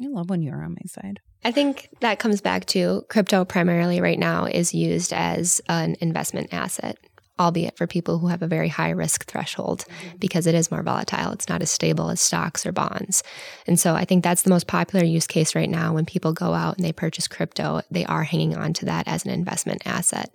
I 0.00 0.06
love 0.06 0.30
when 0.30 0.42
you're 0.42 0.62
on 0.62 0.72
my 0.72 0.86
side. 0.86 1.20
I 1.44 1.50
think 1.50 1.88
that 2.00 2.18
comes 2.18 2.40
back 2.40 2.66
to 2.66 3.02
crypto 3.08 3.44
primarily 3.44 4.00
right 4.00 4.18
now 4.18 4.46
is 4.46 4.72
used 4.72 5.12
as 5.12 5.60
an 5.68 5.96
investment 6.00 6.52
asset 6.52 6.96
albeit 7.40 7.76
for 7.76 7.86
people 7.86 8.18
who 8.18 8.28
have 8.28 8.42
a 8.42 8.46
very 8.46 8.68
high 8.68 8.90
risk 8.90 9.26
threshold 9.26 9.84
because 10.18 10.46
it 10.46 10.54
is 10.54 10.70
more 10.70 10.82
volatile. 10.82 11.32
It's 11.32 11.48
not 11.48 11.62
as 11.62 11.70
stable 11.70 12.10
as 12.10 12.20
stocks 12.20 12.66
or 12.66 12.72
bonds. 12.72 13.22
And 13.66 13.80
so 13.80 13.94
I 13.94 14.04
think 14.04 14.22
that's 14.22 14.42
the 14.42 14.50
most 14.50 14.66
popular 14.66 15.04
use 15.04 15.26
case 15.26 15.54
right 15.54 15.70
now 15.70 15.94
when 15.94 16.04
people 16.04 16.32
go 16.32 16.54
out 16.54 16.76
and 16.76 16.84
they 16.84 16.92
purchase 16.92 17.28
crypto, 17.28 17.80
they 17.90 18.04
are 18.04 18.24
hanging 18.24 18.56
on 18.56 18.72
to 18.74 18.84
that 18.86 19.08
as 19.08 19.24
an 19.24 19.30
investment 19.30 19.82
asset. 19.86 20.34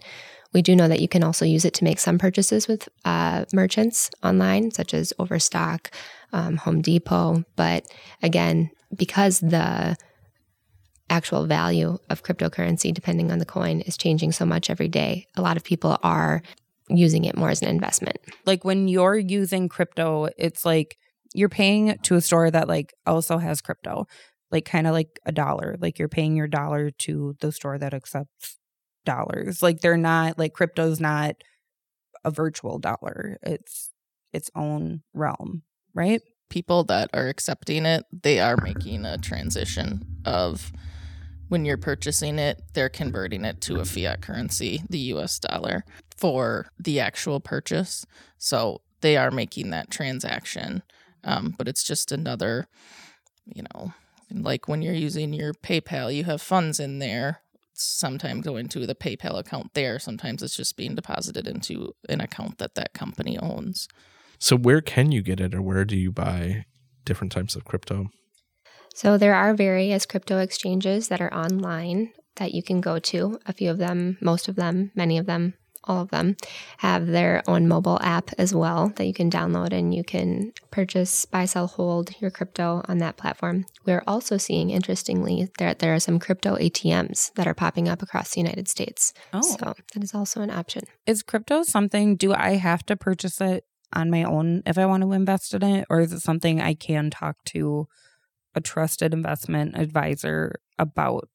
We 0.54 0.62
do 0.62 0.76
know 0.76 0.88
that 0.88 1.02
you 1.02 1.08
can 1.08 1.24
also 1.24 1.46
use 1.46 1.66
it 1.66 1.74
to 1.76 1.84
make 1.84 2.00
some 2.00 2.18
purchases 2.18 2.68
with 2.68 2.88
uh, 3.06 3.46
merchants 3.54 4.10
online, 4.24 4.72
such 4.72 4.94
as 4.94 5.14
Overstock, 5.20 5.92
um, 6.34 6.58
Home 6.58 6.82
Depot. 6.82 7.44
But 7.56 7.86
again, 8.24 8.72
because 8.96 9.40
the 9.40 9.98
actual 11.10 11.46
value 11.46 11.98
of 12.10 12.24
cryptocurrency, 12.24 12.94
depending 12.94 13.32
on 13.32 13.40
the 13.40 13.46
coin, 13.46 13.82
is 13.82 13.98
changing 13.98 14.32
so 14.32 14.46
much 14.46 14.70
every 14.70 14.88
day, 14.88 15.28
a 15.36 15.42
lot 15.42 15.58
of 15.58 15.64
people 15.64 15.98
are 16.04 16.42
using 16.90 17.26
it 17.26 17.38
more 17.38 17.50
as 17.50 17.62
an 17.62 17.68
investment. 17.68 18.18
Like 18.46 18.64
when 18.64 18.88
you're 18.88 19.18
using 19.18 19.70
crypto, 19.70 20.30
it's 20.38 20.66
like 20.66 20.98
you're 21.34 21.50
paying 21.50 21.98
to 22.04 22.16
a 22.16 22.22
store 22.22 22.50
that 22.50 22.68
like 22.68 22.94
also 23.06 23.38
has 23.38 23.62
crypto, 23.62 24.06
like 24.52 24.66
kind 24.66 24.88
of 24.88 24.94
like 24.94 25.20
a 25.26 25.32
dollar. 25.32 25.76
Like 25.80 26.00
you're 26.00 26.08
paying 26.08 26.36
your 26.36 26.48
dollar 26.48 26.92
to 26.92 27.36
the 27.42 27.52
store 27.52 27.78
that 27.78 27.94
accepts 27.94 28.58
dollars. 29.06 29.62
Like 29.62 29.82
they're 29.82 29.98
not 29.98 30.38
like 30.38 30.54
crypto's 30.54 31.00
not 31.00 31.36
a 32.24 32.32
virtual 32.32 32.80
dollar. 32.80 33.38
It's 33.44 33.92
its 34.34 34.50
own 34.56 35.02
realm, 35.14 35.64
right? 35.94 36.22
People 36.50 36.84
that 36.86 37.10
are 37.14 37.28
accepting 37.28 37.86
it, 37.86 38.06
they 38.12 38.40
are 38.40 38.58
making 38.58 39.06
a 39.06 39.18
transition 39.18 40.02
of 40.26 40.72
when 41.50 41.66
you're 41.66 41.78
purchasing 41.78 42.40
it, 42.40 42.62
they're 42.74 42.90
converting 42.90 43.46
it 43.46 43.62
to 43.62 43.80
a 43.80 43.86
fiat 43.86 44.22
currency, 44.22 44.84
the 44.90 45.00
US 45.00 45.40
dollar, 45.40 45.84
for 46.16 46.68
the 46.80 47.00
actual 47.00 47.40
purchase. 47.40 48.06
So 48.38 48.82
they 49.02 49.18
are 49.18 49.32
making 49.32 49.70
that 49.72 49.92
transaction. 49.92 50.84
Um, 51.24 51.54
but 51.58 51.68
it's 51.68 51.84
just 51.84 52.12
another, 52.12 52.68
you 53.46 53.64
know, 53.64 53.94
like 54.32 54.68
when 54.68 54.82
you're 54.82 54.94
using 54.94 55.34
your 55.34 55.54
PayPal, 55.54 56.14
you 56.14 56.24
have 56.26 56.42
funds 56.42 56.80
in 56.80 57.00
there. 57.00 57.42
Sometimes 57.74 58.44
go 58.44 58.58
into 58.58 58.86
the 58.86 58.96
PayPal 58.96 59.38
account 59.38 59.74
there. 59.74 60.00
Sometimes 60.00 60.42
it's 60.42 60.56
just 60.56 60.78
being 60.78 60.96
deposited 60.96 61.48
into 61.48 61.94
an 62.10 62.22
account 62.22 62.58
that 62.58 62.76
that 62.76 62.94
company 62.94 63.38
owns. 63.38 63.88
So 64.40 64.56
where 64.56 64.82
can 64.82 65.12
you 65.12 65.22
get 65.22 65.40
it, 65.40 65.54
or 65.54 65.62
where 65.62 65.86
do 65.86 65.96
you 65.96 66.12
buy 66.12 66.66
different 67.06 67.32
types 67.32 67.56
of 67.56 67.66
crypto? 67.66 68.08
So 68.98 69.16
there 69.16 69.36
are 69.36 69.54
various 69.54 70.08
crypto 70.08 70.40
exchanges 70.40 71.10
that 71.10 71.22
are 71.22 71.32
online 71.32 72.14
that 72.38 72.56
you 72.56 72.64
can 72.64 72.82
go 72.82 72.98
to. 72.98 73.38
A 73.46 73.54
few 73.54 73.70
of 73.70 73.78
them, 73.78 74.18
most 74.22 74.48
of 74.48 74.56
them, 74.56 74.90
many 74.96 75.20
of 75.20 75.28
them, 75.28 75.54
all 75.84 76.02
of 76.02 76.10
them 76.10 76.36
have 76.78 77.06
their 77.06 77.44
own 77.48 77.68
mobile 77.68 78.00
app 78.02 78.32
as 78.40 78.56
well 78.56 78.92
that 78.96 79.06
you 79.06 79.14
can 79.14 79.30
download 79.30 79.72
and 79.72 79.94
you 79.94 80.04
can 80.04 80.52
purchase, 80.72 81.26
buy, 81.26 81.46
sell, 81.46 81.68
hold 81.68 82.20
your 82.20 82.32
crypto 82.32 82.82
on 82.88 82.98
that 82.98 83.18
platform. 83.18 83.68
We're 83.86 84.04
also 84.08 84.38
seeing, 84.38 84.72
interestingly, 84.72 85.48
that 85.60 85.78
there 85.78 85.94
are 85.94 86.00
some 86.00 86.18
crypto 86.18 86.56
ATMs 86.56 87.36
that 87.36 87.46
are 87.46 87.54
popping 87.54 87.88
up 87.88 88.02
across 88.02 88.32
the 88.32 88.42
United 88.42 88.68
States. 88.68 89.14
Oh. 89.32 89.42
So 89.44 89.76
that 89.94 90.04
is 90.04 90.16
also 90.16 90.42
an 90.42 90.50
option. 90.50 90.86
Is 91.06 91.22
crypto 91.22 91.62
something, 91.62 92.16
do 92.16 92.34
I 92.34 92.56
have 92.56 92.84
to 92.88 92.98
purchase 92.98 93.40
it 93.42 93.64
on 93.94 94.10
my 94.10 94.24
own 94.24 94.64
if 94.66 94.80
I 94.80 94.88
want 94.88 95.04
to 95.04 95.12
invest 95.12 95.54
in 95.54 95.62
it? 95.62 95.86
Or 95.88 96.00
is 96.00 96.12
it 96.12 96.22
something 96.22 96.60
I 96.60 96.74
can 96.74 97.12
talk 97.12 97.36
to 97.50 97.88
a 98.58 98.62
trusted 98.62 99.14
investment 99.14 99.78
advisor 99.78 100.60
about? 100.78 101.30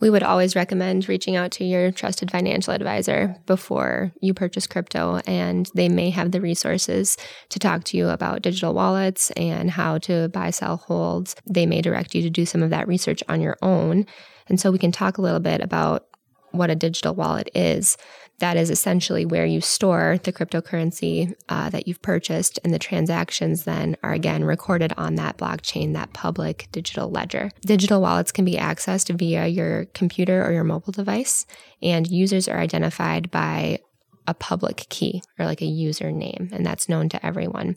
We 0.00 0.08
would 0.08 0.22
always 0.22 0.56
recommend 0.56 1.10
reaching 1.10 1.36
out 1.36 1.50
to 1.52 1.64
your 1.64 1.92
trusted 1.92 2.30
financial 2.30 2.72
advisor 2.72 3.36
before 3.44 4.12
you 4.22 4.32
purchase 4.32 4.66
crypto, 4.66 5.20
and 5.26 5.68
they 5.74 5.90
may 5.90 6.08
have 6.08 6.32
the 6.32 6.40
resources 6.40 7.18
to 7.50 7.58
talk 7.58 7.84
to 7.84 7.98
you 7.98 8.08
about 8.08 8.40
digital 8.40 8.72
wallets 8.72 9.30
and 9.32 9.70
how 9.70 9.98
to 9.98 10.28
buy, 10.30 10.48
sell, 10.48 10.78
hold. 10.78 11.34
They 11.46 11.66
may 11.66 11.82
direct 11.82 12.14
you 12.14 12.22
to 12.22 12.30
do 12.30 12.46
some 12.46 12.62
of 12.62 12.70
that 12.70 12.88
research 12.88 13.22
on 13.28 13.42
your 13.42 13.58
own. 13.60 14.06
And 14.48 14.58
so 14.58 14.70
we 14.70 14.78
can 14.78 14.90
talk 14.90 15.18
a 15.18 15.22
little 15.22 15.40
bit 15.40 15.60
about 15.60 16.06
what 16.52 16.70
a 16.70 16.74
digital 16.74 17.14
wallet 17.14 17.50
is. 17.54 17.96
That 18.38 18.56
is 18.56 18.70
essentially 18.70 19.26
where 19.26 19.44
you 19.44 19.60
store 19.60 20.18
the 20.22 20.32
cryptocurrency 20.32 21.34
uh, 21.50 21.68
that 21.70 21.86
you've 21.86 22.00
purchased, 22.00 22.58
and 22.64 22.72
the 22.72 22.78
transactions 22.78 23.64
then 23.64 23.98
are 24.02 24.14
again 24.14 24.44
recorded 24.44 24.94
on 24.96 25.16
that 25.16 25.36
blockchain, 25.36 25.92
that 25.92 26.14
public 26.14 26.68
digital 26.72 27.10
ledger. 27.10 27.50
Digital 27.60 28.00
wallets 28.00 28.32
can 28.32 28.46
be 28.46 28.54
accessed 28.54 29.14
via 29.18 29.46
your 29.46 29.84
computer 29.92 30.42
or 30.42 30.52
your 30.52 30.64
mobile 30.64 30.92
device, 30.92 31.44
and 31.82 32.10
users 32.10 32.48
are 32.48 32.58
identified 32.58 33.30
by 33.30 33.78
a 34.26 34.32
public 34.32 34.86
key 34.88 35.22
or 35.38 35.44
like 35.44 35.60
a 35.60 35.66
username, 35.66 36.50
and 36.52 36.64
that's 36.64 36.88
known 36.88 37.10
to 37.10 37.24
everyone. 37.26 37.76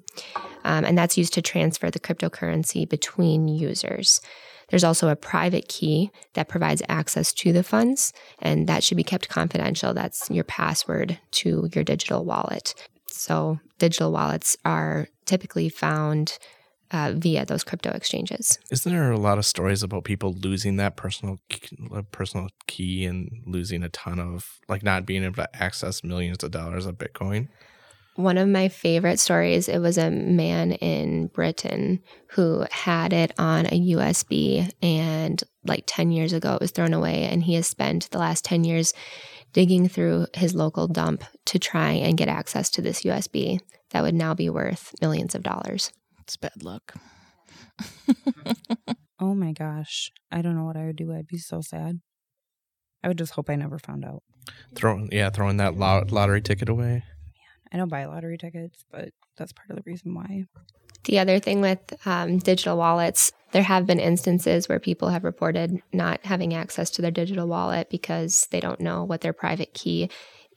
Um, 0.63 0.85
and 0.85 0.97
that's 0.97 1.17
used 1.17 1.33
to 1.33 1.41
transfer 1.41 1.91
the 1.91 1.99
cryptocurrency 1.99 2.87
between 2.87 3.47
users. 3.49 4.21
There's 4.73 4.83
also 4.83 5.09
a 5.09 5.15
private 5.15 5.67
key 5.67 6.09
that 6.33 6.47
provides 6.47 6.81
access 6.89 7.31
to 7.33 7.53
the 7.53 7.61
funds, 7.61 8.11
and 8.39 8.65
that 8.65 8.83
should 8.83 8.97
be 8.97 9.03
kept 9.03 9.29
confidential. 9.29 9.93
That's 9.93 10.31
your 10.31 10.43
password 10.43 11.19
to 11.33 11.69
your 11.75 11.83
digital 11.83 12.25
wallet. 12.25 12.73
So, 13.07 13.59
digital 13.77 14.11
wallets 14.11 14.57
are 14.65 15.09
typically 15.25 15.69
found 15.69 16.39
uh, 16.89 17.13
via 17.15 17.45
those 17.45 17.63
crypto 17.63 17.91
exchanges. 17.91 18.57
Isn't 18.71 18.91
there 18.91 19.11
a 19.11 19.19
lot 19.19 19.37
of 19.37 19.45
stories 19.45 19.83
about 19.83 20.05
people 20.05 20.33
losing 20.33 20.77
that 20.77 20.97
personal 20.97 21.37
personal 22.11 22.49
key 22.65 23.05
and 23.05 23.43
losing 23.45 23.83
a 23.83 23.89
ton 23.89 24.19
of 24.19 24.59
like 24.67 24.81
not 24.81 25.05
being 25.05 25.23
able 25.23 25.35
to 25.35 25.55
access 25.55 26.03
millions 26.03 26.43
of 26.43 26.49
dollars 26.49 26.87
of 26.87 26.97
Bitcoin? 26.97 27.47
One 28.15 28.37
of 28.37 28.47
my 28.47 28.69
favorite 28.69 29.19
stories, 29.19 29.67
it 29.67 29.79
was 29.79 29.97
a 29.97 30.11
man 30.11 30.73
in 30.73 31.27
Britain 31.27 31.99
who 32.29 32.65
had 32.69 33.11
it 33.11 33.33
on 33.39 33.65
a 33.65 33.81
USB 33.93 34.71
and 34.83 35.43
like 35.65 35.83
10 35.87 36.11
years 36.11 36.31
ago 36.31 36.53
it 36.53 36.61
was 36.61 36.71
thrown 36.71 36.93
away 36.93 37.23
and 37.23 37.43
he 37.43 37.55
has 37.55 37.67
spent 37.67 38.11
the 38.11 38.19
last 38.19 38.45
10 38.45 38.65
years 38.65 38.93
digging 39.51 39.87
through 39.87 40.27
his 40.35 40.53
local 40.53 40.87
dump 40.87 41.23
to 41.45 41.57
try 41.57 41.91
and 41.91 42.17
get 42.17 42.27
access 42.27 42.69
to 42.71 42.81
this 42.81 43.03
USB 43.03 43.59
that 43.91 44.03
would 44.03 44.15
now 44.15 44.33
be 44.33 44.49
worth 44.49 44.93
millions 45.01 45.33
of 45.33 45.43
dollars. 45.43 45.91
It's 46.21 46.37
bad 46.37 46.63
luck. 46.63 46.93
oh 49.19 49.33
my 49.33 49.53
gosh. 49.53 50.11
I 50.31 50.41
don't 50.41 50.55
know 50.55 50.65
what 50.65 50.77
I 50.77 50.85
would 50.85 50.95
do. 50.95 51.13
I'd 51.13 51.27
be 51.27 51.37
so 51.37 51.61
sad. 51.61 51.99
I 53.03 53.07
would 53.07 53.17
just 53.17 53.33
hope 53.33 53.49
I 53.49 53.55
never 53.55 53.79
found 53.79 54.05
out. 54.05 54.23
Throwing 54.75 55.09
yeah, 55.11 55.29
throwing 55.29 55.57
that 55.57 55.77
lottery 55.77 56.41
ticket 56.41 56.69
away. 56.69 57.03
I 57.73 57.77
don't 57.77 57.89
buy 57.89 58.05
lottery 58.05 58.37
tickets, 58.37 58.85
but 58.91 59.09
that's 59.35 59.51
part 59.51 59.69
of 59.71 59.75
the 59.75 59.83
reason 59.85 60.13
why. 60.13 60.45
The 61.05 61.19
other 61.19 61.39
thing 61.39 61.59
with 61.59 61.79
um, 62.05 62.37
digital 62.37 62.77
wallets, 62.77 63.31
there 63.51 63.63
have 63.63 63.85
been 63.85 63.99
instances 63.99 64.69
where 64.69 64.79
people 64.79 65.09
have 65.09 65.23
reported 65.23 65.81
not 65.91 66.23
having 66.23 66.53
access 66.53 66.89
to 66.91 67.01
their 67.01 67.11
digital 67.11 67.47
wallet 67.47 67.89
because 67.89 68.47
they 68.51 68.59
don't 68.59 68.79
know 68.79 69.03
what 69.03 69.21
their 69.21 69.33
private 69.33 69.73
key 69.73 70.09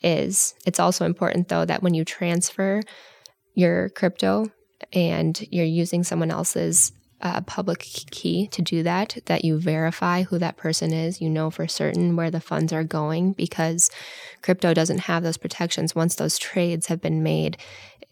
is. 0.02 0.54
It's 0.64 0.78
also 0.78 1.04
important, 1.04 1.48
though, 1.48 1.64
that 1.64 1.82
when 1.82 1.94
you 1.94 2.04
transfer 2.04 2.82
your 3.54 3.88
crypto 3.88 4.46
and 4.92 5.40
you're 5.50 5.64
using 5.64 6.04
someone 6.04 6.30
else's 6.30 6.92
uh, 7.20 7.40
public 7.42 7.80
key 7.80 8.46
to 8.48 8.62
do 8.62 8.82
that, 8.82 9.18
that 9.26 9.44
you 9.44 9.58
verify 9.58 10.22
who 10.22 10.38
that 10.38 10.56
person 10.56 10.92
is. 10.92 11.20
You 11.20 11.30
know 11.30 11.50
for 11.50 11.66
certain 11.66 12.16
where 12.16 12.30
the 12.30 12.40
funds 12.40 12.72
are 12.72 12.84
going 12.84 13.32
because 13.32 13.90
crypto 14.42 14.74
doesn't 14.74 15.00
have 15.00 15.22
those 15.22 15.36
protections. 15.36 15.94
Once 15.94 16.14
those 16.14 16.38
trades 16.38 16.86
have 16.86 17.00
been 17.00 17.22
made, 17.22 17.56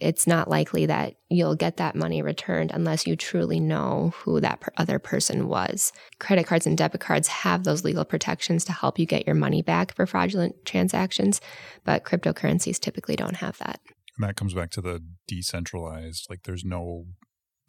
it's 0.01 0.27
not 0.27 0.49
likely 0.49 0.87
that 0.87 1.15
you'll 1.29 1.55
get 1.55 1.77
that 1.77 1.95
money 1.95 2.21
returned 2.21 2.71
unless 2.73 3.07
you 3.07 3.17
truly 3.17 3.61
know 3.61 4.13
who 4.17 4.41
that 4.41 4.63
other 4.77 4.99
person 4.99 5.49
was. 5.49 5.93
Credit 6.19 6.47
cards 6.47 6.67
and 6.67 6.77
debit 6.77 7.01
cards 7.01 7.29
have 7.29 7.65
those 7.65 7.85
legal 7.85 8.05
protections 8.05 8.65
to 8.65 8.73
help 8.73 8.99
you 8.99 9.07
get 9.07 9.27
your 9.27 9.37
money 9.37 9.63
back 9.63 9.95
for 9.95 10.07
fraudulent 10.07 10.65
transactions, 10.65 11.41
but 11.85 12.05
cryptocurrencies 12.05 12.81
typically 12.81 13.17
don't 13.17 13.37
have 13.37 13.59
that. 13.59 13.81
And 14.19 14.29
that 14.29 14.37
comes 14.37 14.55
back 14.55 14.71
to 14.73 14.81
the 14.81 15.01
decentralized, 15.27 16.27
like 16.29 16.43
there's 16.45 16.65
no 16.65 17.07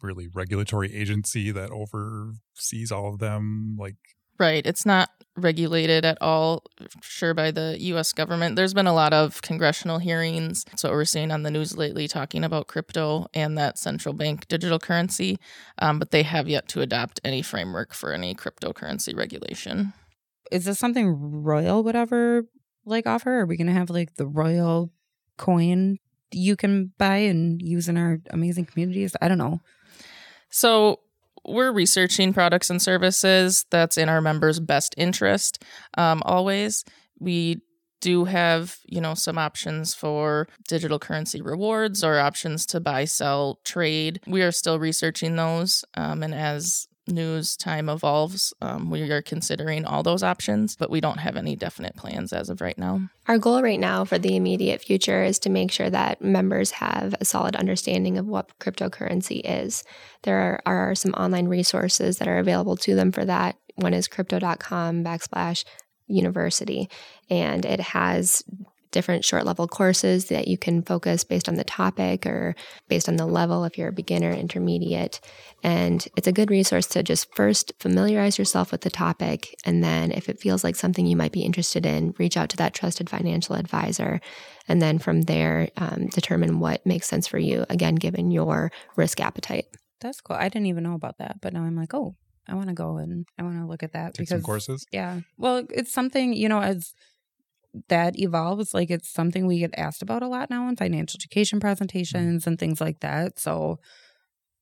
really 0.06 0.28
regulatory 0.32 0.94
agency 0.94 1.50
that 1.50 1.70
oversees 1.70 2.90
all 2.90 3.12
of 3.12 3.18
them 3.18 3.76
like 3.78 3.96
Right. 4.38 4.66
It's 4.66 4.84
not 4.84 5.10
regulated 5.36 6.04
at 6.04 6.18
all, 6.20 6.64
sure, 7.02 7.34
by 7.34 7.50
the 7.50 7.76
US 7.80 8.12
government. 8.12 8.56
There's 8.56 8.74
been 8.74 8.86
a 8.86 8.94
lot 8.94 9.12
of 9.12 9.42
congressional 9.42 9.98
hearings. 9.98 10.64
That's 10.64 10.82
what 10.82 10.92
we're 10.92 11.04
seeing 11.04 11.30
on 11.30 11.42
the 11.42 11.50
news 11.50 11.76
lately, 11.76 12.08
talking 12.08 12.44
about 12.44 12.68
crypto 12.68 13.26
and 13.34 13.56
that 13.58 13.78
central 13.78 14.14
bank 14.14 14.48
digital 14.48 14.78
currency. 14.78 15.38
Um, 15.78 15.98
but 15.98 16.10
they 16.10 16.22
have 16.22 16.48
yet 16.48 16.68
to 16.68 16.80
adopt 16.80 17.20
any 17.24 17.42
framework 17.42 17.94
for 17.94 18.12
any 18.12 18.34
cryptocurrency 18.34 19.16
regulation. 19.16 19.92
Is 20.50 20.64
this 20.64 20.78
something 20.78 21.42
Royal 21.42 21.82
would 21.82 21.96
ever 21.96 22.46
like 22.84 23.06
offer? 23.06 23.40
Are 23.40 23.46
we 23.46 23.56
going 23.56 23.66
to 23.66 23.72
have 23.72 23.90
like 23.90 24.16
the 24.16 24.26
Royal 24.26 24.90
coin 25.36 25.98
you 26.32 26.56
can 26.56 26.92
buy 26.98 27.16
and 27.16 27.60
use 27.60 27.88
in 27.88 27.96
our 27.96 28.20
amazing 28.30 28.66
communities? 28.66 29.16
I 29.20 29.28
don't 29.28 29.38
know. 29.38 29.60
So 30.56 31.00
we're 31.44 31.70
researching 31.70 32.32
products 32.32 32.70
and 32.70 32.80
services 32.80 33.66
that's 33.68 33.98
in 33.98 34.08
our 34.08 34.22
members' 34.22 34.58
best 34.58 34.94
interest. 34.96 35.62
Um, 35.98 36.22
always, 36.24 36.82
we 37.18 37.60
do 38.00 38.24
have 38.24 38.78
you 38.86 39.02
know 39.02 39.12
some 39.12 39.36
options 39.36 39.92
for 39.92 40.48
digital 40.66 40.98
currency 40.98 41.42
rewards 41.42 42.02
or 42.02 42.18
options 42.18 42.64
to 42.68 42.80
buy, 42.80 43.04
sell, 43.04 43.60
trade. 43.66 44.20
We 44.26 44.40
are 44.40 44.50
still 44.50 44.78
researching 44.78 45.36
those, 45.36 45.84
um, 45.92 46.22
and 46.22 46.34
as 46.34 46.88
news 47.08 47.56
time 47.56 47.88
evolves, 47.88 48.52
um, 48.60 48.90
we 48.90 49.02
are 49.10 49.22
considering 49.22 49.84
all 49.84 50.02
those 50.02 50.22
options, 50.22 50.76
but 50.76 50.90
we 50.90 51.00
don't 51.00 51.18
have 51.18 51.36
any 51.36 51.56
definite 51.56 51.96
plans 51.96 52.32
as 52.32 52.50
of 52.50 52.60
right 52.60 52.76
now. 52.78 53.08
Our 53.28 53.38
goal 53.38 53.62
right 53.62 53.80
now 53.80 54.04
for 54.04 54.18
the 54.18 54.36
immediate 54.36 54.82
future 54.82 55.22
is 55.22 55.38
to 55.40 55.50
make 55.50 55.70
sure 55.70 55.90
that 55.90 56.22
members 56.22 56.72
have 56.72 57.14
a 57.20 57.24
solid 57.24 57.56
understanding 57.56 58.18
of 58.18 58.26
what 58.26 58.58
cryptocurrency 58.58 59.40
is. 59.44 59.84
There 60.22 60.60
are, 60.66 60.88
are 60.88 60.94
some 60.94 61.12
online 61.12 61.48
resources 61.48 62.18
that 62.18 62.28
are 62.28 62.38
available 62.38 62.76
to 62.78 62.94
them 62.94 63.12
for 63.12 63.24
that. 63.24 63.56
One 63.76 63.94
is 63.94 64.08
crypto.com 64.08 65.04
backslash 65.04 65.64
university, 66.06 66.88
and 67.28 67.64
it 67.64 67.80
has 67.80 68.42
different 68.90 69.24
short 69.24 69.44
level 69.44 69.66
courses 69.68 70.26
that 70.26 70.48
you 70.48 70.58
can 70.58 70.82
focus 70.82 71.24
based 71.24 71.48
on 71.48 71.54
the 71.54 71.64
topic 71.64 72.26
or 72.26 72.54
based 72.88 73.08
on 73.08 73.16
the 73.16 73.26
level 73.26 73.64
if 73.64 73.76
you're 73.76 73.88
a 73.88 73.92
beginner, 73.92 74.32
intermediate. 74.32 75.20
And 75.62 76.06
it's 76.16 76.28
a 76.28 76.32
good 76.32 76.50
resource 76.50 76.86
to 76.88 77.02
just 77.02 77.34
first 77.34 77.72
familiarize 77.80 78.38
yourself 78.38 78.72
with 78.72 78.82
the 78.82 78.90
topic. 78.90 79.54
And 79.64 79.82
then 79.82 80.12
if 80.12 80.28
it 80.28 80.40
feels 80.40 80.62
like 80.62 80.76
something 80.76 81.06
you 81.06 81.16
might 81.16 81.32
be 81.32 81.42
interested 81.42 81.86
in, 81.86 82.14
reach 82.18 82.36
out 82.36 82.48
to 82.50 82.56
that 82.58 82.74
trusted 82.74 83.10
financial 83.10 83.56
advisor. 83.56 84.20
And 84.68 84.82
then 84.82 84.98
from 84.98 85.22
there, 85.22 85.68
um, 85.76 86.06
determine 86.08 86.60
what 86.60 86.84
makes 86.84 87.06
sense 87.06 87.26
for 87.26 87.38
you, 87.38 87.64
again, 87.68 87.94
given 87.94 88.30
your 88.30 88.70
risk 88.96 89.20
appetite. 89.20 89.66
That's 90.00 90.20
cool. 90.20 90.36
I 90.36 90.48
didn't 90.48 90.66
even 90.66 90.84
know 90.84 90.94
about 90.94 91.18
that, 91.18 91.40
but 91.40 91.52
now 91.52 91.62
I'm 91.62 91.76
like, 91.76 91.94
oh, 91.94 92.16
I 92.48 92.54
want 92.54 92.68
to 92.68 92.74
go 92.74 92.98
and 92.98 93.26
I 93.38 93.42
want 93.42 93.58
to 93.58 93.66
look 93.66 93.82
at 93.82 93.92
that 93.92 94.14
Take 94.14 94.26
because 94.26 94.28
some 94.28 94.42
courses. 94.42 94.86
yeah. 94.92 95.20
Well, 95.36 95.66
it's 95.70 95.92
something, 95.92 96.32
you 96.32 96.48
know, 96.48 96.60
as 96.60 96.94
that 97.88 98.18
evolves, 98.18 98.74
like 98.74 98.90
it's 98.90 99.12
something 99.12 99.46
we 99.46 99.58
get 99.58 99.74
asked 99.76 100.02
about 100.02 100.22
a 100.22 100.28
lot 100.28 100.50
now 100.50 100.68
in 100.68 100.76
financial 100.76 101.18
education 101.18 101.58
mm-hmm. 101.58 101.66
presentations 101.66 102.46
and 102.46 102.58
things 102.58 102.80
like 102.80 103.00
that. 103.00 103.38
So, 103.38 103.78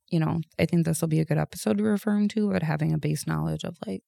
you 0.09 0.21
know, 0.21 0.41
I 0.59 0.67
think 0.67 0.85
this 0.85 1.01
will 1.01 1.09
be 1.09 1.21
a 1.21 1.25
good 1.25 1.39
episode 1.39 1.81
we're 1.81 1.91
referring 1.91 2.29
to, 2.29 2.51
but 2.51 2.63
having 2.63 2.93
a 2.93 2.99
base 2.99 3.27
knowledge 3.27 3.65
of 3.65 3.77
like, 3.87 4.03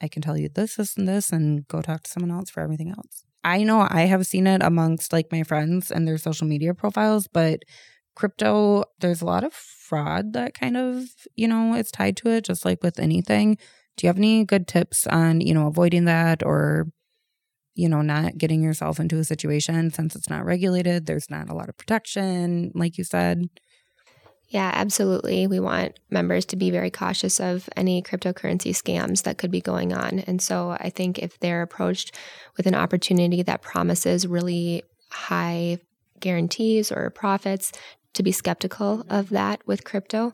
I 0.00 0.08
can 0.08 0.22
tell 0.22 0.36
you 0.36 0.48
this, 0.48 0.76
this, 0.76 0.96
and 0.96 1.08
this, 1.08 1.30
and 1.30 1.66
go 1.68 1.80
talk 1.80 2.02
to 2.02 2.10
someone 2.10 2.36
else 2.36 2.50
for 2.50 2.60
everything 2.60 2.90
else. 2.90 3.24
I 3.42 3.62
know 3.62 3.86
I 3.88 4.02
have 4.02 4.26
seen 4.26 4.46
it 4.46 4.62
amongst 4.62 5.12
like 5.12 5.30
my 5.30 5.42
friends 5.42 5.90
and 5.90 6.08
their 6.08 6.18
social 6.18 6.46
media 6.46 6.74
profiles, 6.74 7.28
but 7.28 7.60
crypto, 8.16 8.84
there's 9.00 9.22
a 9.22 9.26
lot 9.26 9.44
of 9.44 9.52
fraud 9.52 10.32
that 10.32 10.54
kind 10.54 10.76
of, 10.76 11.04
you 11.36 11.46
know, 11.46 11.74
it's 11.74 11.90
tied 11.90 12.16
to 12.18 12.30
it, 12.30 12.44
just 12.44 12.64
like 12.64 12.82
with 12.82 12.98
anything. 12.98 13.56
Do 13.96 14.06
you 14.06 14.08
have 14.08 14.18
any 14.18 14.44
good 14.44 14.66
tips 14.66 15.06
on, 15.06 15.40
you 15.40 15.54
know, 15.54 15.66
avoiding 15.66 16.06
that 16.06 16.42
or, 16.44 16.86
you 17.74 17.88
know, 17.88 18.02
not 18.02 18.38
getting 18.38 18.62
yourself 18.62 19.00
into 19.00 19.18
a 19.18 19.24
situation 19.24 19.90
since 19.90 20.14
it's 20.14 20.30
not 20.30 20.44
regulated? 20.44 21.06
There's 21.06 21.30
not 21.30 21.48
a 21.48 21.54
lot 21.54 21.68
of 21.68 21.76
protection, 21.76 22.72
like 22.74 22.98
you 22.98 23.04
said. 23.04 23.48
Yeah, 24.48 24.70
absolutely. 24.72 25.46
We 25.46 25.58
want 25.58 25.98
members 26.10 26.44
to 26.46 26.56
be 26.56 26.70
very 26.70 26.90
cautious 26.90 27.40
of 27.40 27.68
any 27.76 28.02
cryptocurrency 28.02 28.70
scams 28.70 29.22
that 29.24 29.38
could 29.38 29.50
be 29.50 29.60
going 29.60 29.92
on. 29.92 30.20
And 30.20 30.40
so 30.40 30.76
I 30.78 30.90
think 30.90 31.18
if 31.18 31.38
they're 31.40 31.62
approached 31.62 32.14
with 32.56 32.66
an 32.66 32.74
opportunity 32.74 33.42
that 33.42 33.62
promises 33.62 34.26
really 34.26 34.84
high 35.10 35.78
guarantees 36.20 36.92
or 36.92 37.10
profits, 37.10 37.72
to 38.14 38.22
be 38.22 38.32
skeptical 38.32 39.04
of 39.10 39.28
that 39.30 39.60
with 39.66 39.84
crypto. 39.84 40.32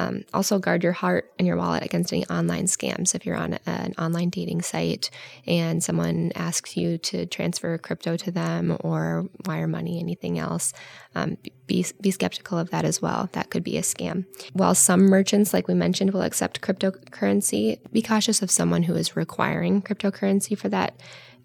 Um, 0.00 0.24
also, 0.32 0.58
guard 0.58 0.82
your 0.82 0.92
heart 0.92 1.30
and 1.38 1.46
your 1.46 1.58
wallet 1.58 1.84
against 1.84 2.10
any 2.10 2.26
online 2.28 2.64
scams. 2.64 3.14
If 3.14 3.26
you're 3.26 3.36
on 3.36 3.58
an 3.66 3.92
online 3.98 4.30
dating 4.30 4.62
site 4.62 5.10
and 5.46 5.84
someone 5.84 6.32
asks 6.34 6.74
you 6.74 6.96
to 6.96 7.26
transfer 7.26 7.76
crypto 7.76 8.16
to 8.16 8.30
them 8.30 8.78
or 8.80 9.28
wire 9.44 9.66
money, 9.66 10.00
anything 10.00 10.38
else, 10.38 10.72
um, 11.14 11.36
be, 11.66 11.84
be 12.00 12.10
skeptical 12.10 12.56
of 12.56 12.70
that 12.70 12.86
as 12.86 13.02
well. 13.02 13.28
That 13.32 13.50
could 13.50 13.62
be 13.62 13.76
a 13.76 13.82
scam. 13.82 14.24
While 14.54 14.74
some 14.74 15.02
merchants, 15.02 15.52
like 15.52 15.68
we 15.68 15.74
mentioned, 15.74 16.14
will 16.14 16.22
accept 16.22 16.62
cryptocurrency, 16.62 17.78
be 17.92 18.00
cautious 18.00 18.40
of 18.40 18.50
someone 18.50 18.84
who 18.84 18.94
is 18.94 19.16
requiring 19.16 19.82
cryptocurrency 19.82 20.56
for 20.56 20.70
that 20.70 20.94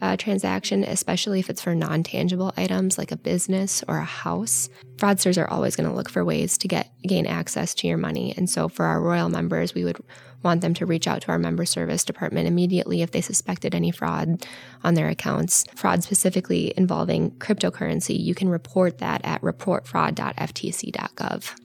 uh, 0.05 0.15
transaction, 0.17 0.83
especially 0.83 1.39
if 1.39 1.49
it's 1.49 1.63
for 1.63 1.73
non 1.73 2.03
tangible 2.03 2.53
items 2.55 2.99
like 2.99 3.11
a 3.11 3.17
business 3.17 3.83
or 3.87 3.97
a 3.97 4.03
house. 4.03 4.69
Fraudsters 4.97 5.41
are 5.41 5.49
always 5.49 5.75
going 5.75 5.89
to 5.89 5.95
look 5.95 6.09
for 6.09 6.23
ways 6.23 6.59
to 6.59 6.67
get 6.67 6.91
gain 7.01 7.25
access 7.25 7.73
to 7.73 7.87
your 7.87 7.97
money. 7.97 8.31
And 8.37 8.47
so 8.47 8.69
for 8.69 8.85
our 8.85 9.01
Royal 9.01 9.29
members, 9.29 9.73
we 9.73 9.83
would 9.83 9.97
want 10.43 10.61
them 10.61 10.75
to 10.75 10.85
reach 10.85 11.07
out 11.07 11.23
to 11.23 11.29
our 11.29 11.39
member 11.39 11.65
service 11.65 12.05
department 12.05 12.47
immediately 12.47 13.01
if 13.01 13.09
they 13.09 13.21
suspected 13.21 13.73
any 13.73 13.89
fraud 13.89 14.45
on 14.83 14.93
their 14.93 15.09
accounts. 15.09 15.65
Fraud 15.75 16.03
specifically 16.03 16.71
involving 16.77 17.31
cryptocurrency, 17.31 18.19
you 18.19 18.35
can 18.35 18.49
report 18.49 18.99
that 18.99 19.21
at 19.23 19.41
reportfraud.ftc.gov. 19.41 21.55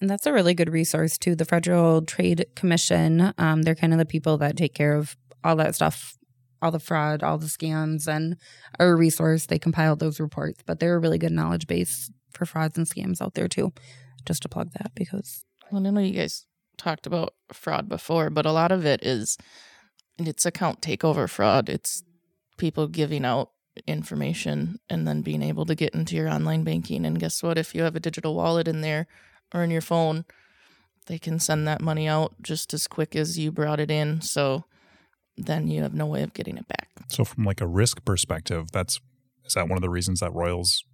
And 0.00 0.10
that's 0.10 0.26
a 0.26 0.32
really 0.32 0.54
good 0.54 0.72
resource 0.72 1.16
too. 1.16 1.36
The 1.36 1.44
Federal 1.44 2.02
Trade 2.02 2.46
Commission, 2.56 3.32
um, 3.38 3.62
they're 3.62 3.76
kind 3.76 3.92
of 3.92 4.00
the 4.00 4.04
people 4.04 4.36
that 4.38 4.56
take 4.56 4.74
care 4.74 4.94
of 4.94 5.16
all 5.44 5.54
that 5.56 5.76
stuff 5.76 6.17
all 6.60 6.70
the 6.70 6.78
fraud, 6.78 7.22
all 7.22 7.38
the 7.38 7.46
scams, 7.46 8.06
and 8.08 8.36
a 8.78 8.94
resource. 8.94 9.46
They 9.46 9.58
compiled 9.58 10.00
those 10.00 10.20
reports, 10.20 10.62
but 10.66 10.80
they're 10.80 10.96
a 10.96 11.00
really 11.00 11.18
good 11.18 11.32
knowledge 11.32 11.66
base 11.66 12.10
for 12.32 12.46
frauds 12.46 12.76
and 12.76 12.88
scams 12.88 13.20
out 13.20 13.34
there 13.34 13.48
too. 13.48 13.72
Just 14.26 14.42
to 14.42 14.48
plug 14.48 14.72
that 14.72 14.92
because. 14.94 15.44
Well, 15.70 15.86
I 15.86 15.90
know 15.90 16.00
you 16.00 16.14
guys 16.14 16.46
talked 16.76 17.06
about 17.06 17.34
fraud 17.52 17.88
before, 17.88 18.30
but 18.30 18.46
a 18.46 18.52
lot 18.52 18.72
of 18.72 18.86
it 18.86 19.04
is 19.04 19.36
it's 20.18 20.46
account 20.46 20.80
takeover 20.80 21.28
fraud. 21.28 21.68
It's 21.68 22.02
people 22.56 22.88
giving 22.88 23.24
out 23.24 23.50
information 23.86 24.80
and 24.90 25.06
then 25.06 25.22
being 25.22 25.42
able 25.42 25.64
to 25.66 25.74
get 25.74 25.94
into 25.94 26.16
your 26.16 26.28
online 26.28 26.64
banking. 26.64 27.06
And 27.06 27.20
guess 27.20 27.42
what? 27.42 27.58
If 27.58 27.74
you 27.74 27.82
have 27.82 27.96
a 27.96 28.00
digital 28.00 28.34
wallet 28.34 28.68
in 28.68 28.80
there 28.80 29.06
or 29.54 29.62
in 29.62 29.70
your 29.70 29.80
phone, 29.80 30.24
they 31.06 31.18
can 31.18 31.38
send 31.38 31.66
that 31.66 31.80
money 31.80 32.08
out 32.08 32.34
just 32.42 32.74
as 32.74 32.86
quick 32.86 33.14
as 33.16 33.38
you 33.38 33.50
brought 33.52 33.80
it 33.80 33.90
in. 33.90 34.20
So 34.20 34.64
then 35.38 35.68
you 35.68 35.82
have 35.82 35.94
no 35.94 36.06
way 36.06 36.22
of 36.22 36.34
getting 36.34 36.56
it 36.58 36.68
back. 36.68 36.88
So 37.08 37.24
from 37.24 37.44
like 37.44 37.60
a 37.60 37.66
risk 37.66 38.04
perspective, 38.04 38.66
that's 38.72 39.00
is 39.44 39.54
that 39.54 39.68
one 39.68 39.78
of 39.78 39.82
the 39.82 39.90
reasons 39.90 40.20
that 40.20 40.32
Royals 40.32 40.84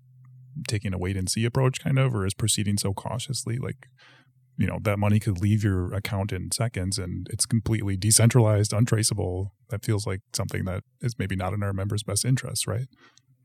taking 0.69 0.95
a 0.95 0.99
wait 0.99 1.17
and 1.17 1.29
see 1.29 1.45
approach 1.45 1.81
kind 1.81 1.99
of 1.99 2.15
or 2.15 2.25
is 2.25 2.35
proceeding 2.35 2.79
so 2.79 2.93
cautiously? 2.93 3.59
Like 3.59 3.89
you 4.57 4.67
know 4.67 4.79
that 4.83 4.99
money 4.99 5.19
could 5.19 5.41
leave 5.41 5.65
your 5.65 5.93
account 5.93 6.33
in 6.33 6.51
seconds 6.53 6.99
and 6.99 7.27
it's 7.31 7.47
completely 7.47 7.97
decentralized 7.97 8.73
untraceable. 8.73 9.55
That 9.71 9.85
feels 9.85 10.07
like 10.07 10.21
something 10.33 10.65
that 10.67 10.85
is 11.01 11.19
maybe 11.19 11.37
not 11.37 11.53
in 11.53 11.63
our 11.63 11.73
members 11.73 12.03
best 12.03 12.25
interest 12.25 12.67
right? 12.67 12.87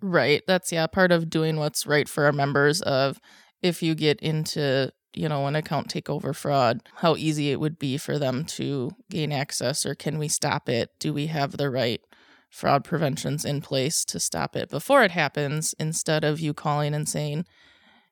Right. 0.01 0.43
That's 0.47 0.71
yeah 0.71 0.87
part 0.87 1.11
of 1.11 1.29
doing 1.29 1.57
what's 1.57 1.85
right 1.85 2.07
for 2.07 2.25
our 2.25 2.31
members 2.31 2.81
of 2.81 3.19
if 3.61 3.83
you 3.83 3.95
get 3.95 4.19
into 4.21 4.91
you 5.13 5.27
know, 5.27 5.47
an 5.47 5.55
account 5.55 5.87
takeover 5.87 6.35
fraud, 6.35 6.81
how 6.95 7.15
easy 7.15 7.51
it 7.51 7.59
would 7.59 7.79
be 7.79 7.97
for 7.97 8.19
them 8.19 8.45
to 8.45 8.91
gain 9.09 9.31
access, 9.31 9.85
or 9.85 9.95
can 9.95 10.17
we 10.17 10.27
stop 10.27 10.69
it? 10.69 10.91
Do 10.99 11.13
we 11.13 11.27
have 11.27 11.57
the 11.57 11.69
right 11.69 12.01
fraud 12.49 12.83
preventions 12.83 13.45
in 13.45 13.61
place 13.61 14.03
to 14.05 14.19
stop 14.19 14.55
it 14.55 14.69
before 14.69 15.03
it 15.03 15.11
happens 15.11 15.75
instead 15.79 16.23
of 16.23 16.39
you 16.39 16.53
calling 16.53 16.93
and 16.93 17.07
saying, 17.07 17.45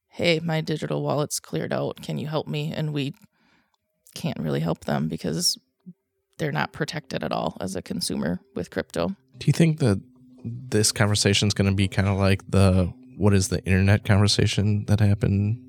Hey, 0.10 0.39
my 0.39 0.62
digital 0.62 1.03
wallet's 1.03 1.39
cleared 1.39 1.73
out. 1.73 2.01
Can 2.01 2.17
you 2.17 2.27
help 2.27 2.47
me? 2.47 2.73
And 2.73 2.93
we 2.93 3.13
can't 4.15 4.39
really 4.39 4.62
help 4.62 4.86
them 4.86 5.07
because 5.07 5.57
they're 6.38 6.51
not 6.51 6.71
protected 6.71 7.23
at 7.23 7.31
all 7.31 7.57
as 7.60 7.75
a 7.75 7.81
consumer 7.81 8.39
with 8.55 8.71
crypto. 8.71 9.10
Do 9.38 9.47
you 9.47 9.53
think 9.53 9.79
that 9.79 10.01
this 10.43 10.91
conversation 10.91 11.47
is 11.47 11.53
going 11.53 11.69
to 11.69 11.75
be 11.75 11.88
kind 11.88 12.07
of 12.07 12.17
like 12.17 12.49
the 12.49 12.91
what 13.17 13.33
is 13.33 13.49
the 13.49 13.63
internet 13.65 14.05
conversation 14.05 14.86
that 14.86 14.99
happened 14.99 15.60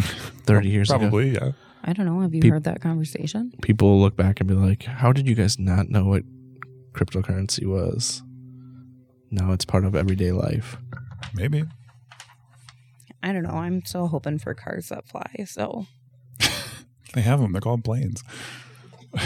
30 0.44 0.68
years 0.68 0.88
Probably, 0.88 1.36
ago. 1.36 1.46
yeah. 1.46 1.52
I 1.84 1.92
don't 1.92 2.06
know. 2.06 2.20
Have 2.20 2.34
you 2.34 2.40
Pe- 2.42 2.48
heard 2.50 2.64
that 2.64 2.80
conversation? 2.80 3.52
People 3.62 4.00
look 4.00 4.16
back 4.16 4.40
and 4.40 4.48
be 4.48 4.54
like, 4.54 4.84
how 4.84 5.12
did 5.12 5.26
you 5.28 5.34
guys 5.34 5.58
not 5.58 5.88
know 5.88 6.04
what 6.04 6.22
cryptocurrency 6.92 7.66
was? 7.66 8.22
Now 9.30 9.52
it's 9.52 9.64
part 9.64 9.84
of 9.84 9.94
everyday 9.96 10.30
life. 10.32 10.76
Maybe. 11.34 11.64
I 13.22 13.32
don't 13.32 13.42
know. 13.44 13.50
I'm 13.50 13.84
still 13.84 14.08
hoping 14.08 14.38
for 14.38 14.54
cars 14.54 14.88
that 14.90 15.08
fly. 15.08 15.26
So 15.46 15.86
They 17.14 17.22
have 17.22 17.40
them. 17.40 17.52
They're 17.52 17.60
called 17.60 17.84
planes. 17.84 18.22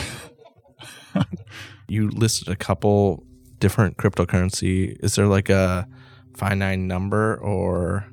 You 1.88 2.10
listed 2.10 2.48
a 2.48 2.56
couple 2.56 3.22
different 3.60 3.96
cryptocurrency. 3.96 4.96
Is 5.04 5.14
there 5.14 5.26
like 5.28 5.48
a 5.48 5.86
finite 6.36 6.80
number 6.80 7.36
or 7.36 8.04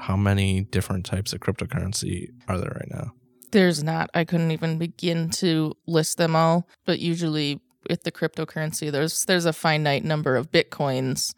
how 0.00 0.16
many 0.16 0.62
different 0.62 1.04
types 1.04 1.32
of 1.32 1.40
cryptocurrency 1.40 2.28
are 2.48 2.58
there 2.58 2.72
right 2.74 2.90
now? 2.90 3.12
There's 3.52 3.82
not. 3.82 4.10
I 4.14 4.24
couldn't 4.24 4.50
even 4.52 4.78
begin 4.78 5.30
to 5.30 5.74
list 5.86 6.16
them 6.16 6.34
all. 6.34 6.68
But 6.86 7.00
usually 7.00 7.60
with 7.88 8.04
the 8.04 8.12
cryptocurrency, 8.12 8.90
there's 8.90 9.24
there's 9.24 9.44
a 9.44 9.52
finite 9.52 10.04
number 10.04 10.36
of 10.36 10.50
bitcoins. 10.50 11.34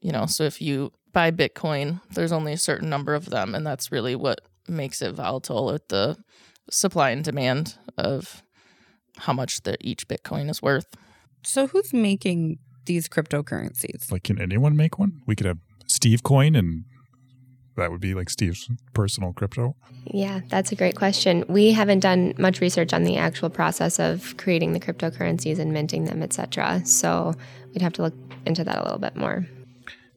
You 0.00 0.12
know, 0.12 0.26
so 0.26 0.44
if 0.44 0.60
you 0.60 0.92
buy 1.12 1.30
Bitcoin, 1.30 2.02
there's 2.10 2.30
only 2.30 2.52
a 2.52 2.58
certain 2.58 2.90
number 2.90 3.14
of 3.14 3.30
them, 3.30 3.54
and 3.54 3.66
that's 3.66 3.90
really 3.90 4.14
what 4.14 4.42
makes 4.68 5.00
it 5.00 5.14
volatile 5.14 5.64
with 5.64 5.88
the 5.88 6.18
supply 6.70 7.10
and 7.10 7.24
demand 7.24 7.78
of 7.96 8.42
how 9.16 9.32
much 9.32 9.62
that 9.62 9.78
each 9.80 10.06
Bitcoin 10.08 10.50
is 10.50 10.60
worth. 10.60 10.86
So 11.42 11.68
who's 11.68 11.94
making 11.94 12.58
these 12.84 13.08
cryptocurrencies? 13.08 14.12
Like, 14.12 14.24
can 14.24 14.38
anyone 14.38 14.76
make 14.76 14.98
one? 14.98 15.22
We 15.26 15.34
could 15.34 15.46
have 15.46 15.58
Steve 15.86 16.22
Coin, 16.22 16.54
and 16.54 16.84
that 17.76 17.90
would 17.90 18.00
be 18.00 18.14
like 18.14 18.30
Steve's 18.30 18.68
personal 18.92 19.32
crypto. 19.32 19.76
Yeah, 20.04 20.40
that's 20.48 20.72
a 20.72 20.74
great 20.74 20.96
question. 20.96 21.44
We 21.48 21.72
haven't 21.72 22.00
done 22.00 22.34
much 22.38 22.60
research 22.60 22.92
on 22.92 23.04
the 23.04 23.16
actual 23.16 23.50
process 23.50 23.98
of 23.98 24.36
creating 24.36 24.72
the 24.72 24.80
cryptocurrencies 24.80 25.58
and 25.58 25.72
minting 25.72 26.04
them, 26.04 26.22
etc. 26.22 26.82
So 26.84 27.34
we'd 27.72 27.82
have 27.82 27.92
to 27.94 28.02
look 28.02 28.14
into 28.44 28.64
that 28.64 28.78
a 28.78 28.82
little 28.82 28.98
bit 28.98 29.16
more. 29.16 29.46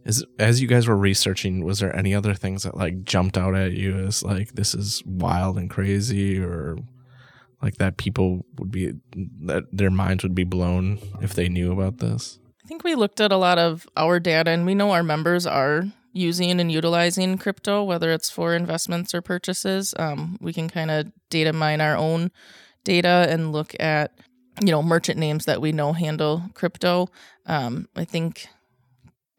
Is 0.05 0.25
as 0.39 0.61
you 0.61 0.67
guys 0.67 0.87
were 0.87 0.97
researching, 0.97 1.63
was 1.63 1.79
there 1.79 1.95
any 1.95 2.15
other 2.15 2.33
things 2.33 2.63
that 2.63 2.75
like 2.75 3.03
jumped 3.03 3.37
out 3.37 3.55
at 3.55 3.73
you 3.73 3.97
as 3.97 4.23
like 4.23 4.53
this 4.53 4.73
is 4.73 5.03
wild 5.05 5.57
and 5.57 5.69
crazy 5.69 6.39
or 6.39 6.77
like 7.61 7.75
that 7.75 7.97
people 7.97 8.45
would 8.57 8.71
be 8.71 8.93
that 9.41 9.65
their 9.71 9.91
minds 9.91 10.23
would 10.23 10.35
be 10.35 10.45
blown 10.45 10.99
if 11.21 11.33
they 11.33 11.49
knew 11.49 11.71
about 11.71 11.97
this? 11.97 12.39
I 12.63 12.67
think 12.67 12.83
we 12.83 12.95
looked 12.95 13.19
at 13.19 13.31
a 13.31 13.37
lot 13.37 13.57
of 13.57 13.87
our 13.97 14.19
data 14.19 14.51
and 14.51 14.65
we 14.65 14.75
know 14.75 14.91
our 14.91 15.03
members 15.03 15.45
are 15.45 15.85
using 16.13 16.59
and 16.59 16.71
utilizing 16.71 17.37
crypto, 17.37 17.83
whether 17.83 18.11
it's 18.11 18.29
for 18.29 18.55
investments 18.55 19.13
or 19.13 19.21
purchases. 19.21 19.93
Um, 19.97 20.37
we 20.41 20.53
can 20.53 20.69
kind 20.69 20.91
of 20.91 21.11
data 21.29 21.53
mine 21.53 21.81
our 21.81 21.95
own 21.95 22.31
data 22.83 23.27
and 23.29 23.51
look 23.51 23.75
at, 23.79 24.11
you 24.61 24.71
know, 24.71 24.81
merchant 24.81 25.19
names 25.19 25.45
that 25.45 25.61
we 25.61 25.71
know 25.71 25.93
handle 25.93 26.43
crypto. 26.53 27.09
Um, 27.45 27.87
I 27.95 28.05
think 28.05 28.47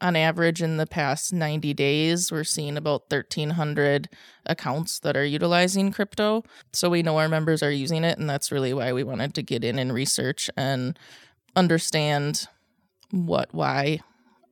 on 0.01 0.17
average 0.17 0.63
in 0.63 0.77
the 0.77 0.87
past 0.87 1.33
90 1.33 1.75
days 1.75 2.33
we're 2.33 2.45
seeing 2.45 2.77
about 2.77 3.03
1300 3.11 4.09
accounts 4.47 4.99
that 5.01 5.17
are 5.17 5.25
utilizing 5.25 5.93
crypto 5.93 6.43
so 6.73 6.89
we 6.89 7.03
know 7.03 7.19
our 7.19 7.29
members 7.29 7.63
are 7.63 7.71
using 7.71 8.03
it 8.05 8.19
and 8.19 8.29
that's 8.29 8.51
really 8.51 8.73
why 8.73 8.93
we 8.93 9.05
wanted 9.05 9.35
to 9.35 9.43
get 9.43 9.63
in 9.63 9.79
and 9.79 9.93
research 9.93 10.49
and 10.57 10.99
understand 11.55 12.47
what 13.11 13.53
why 13.53 14.01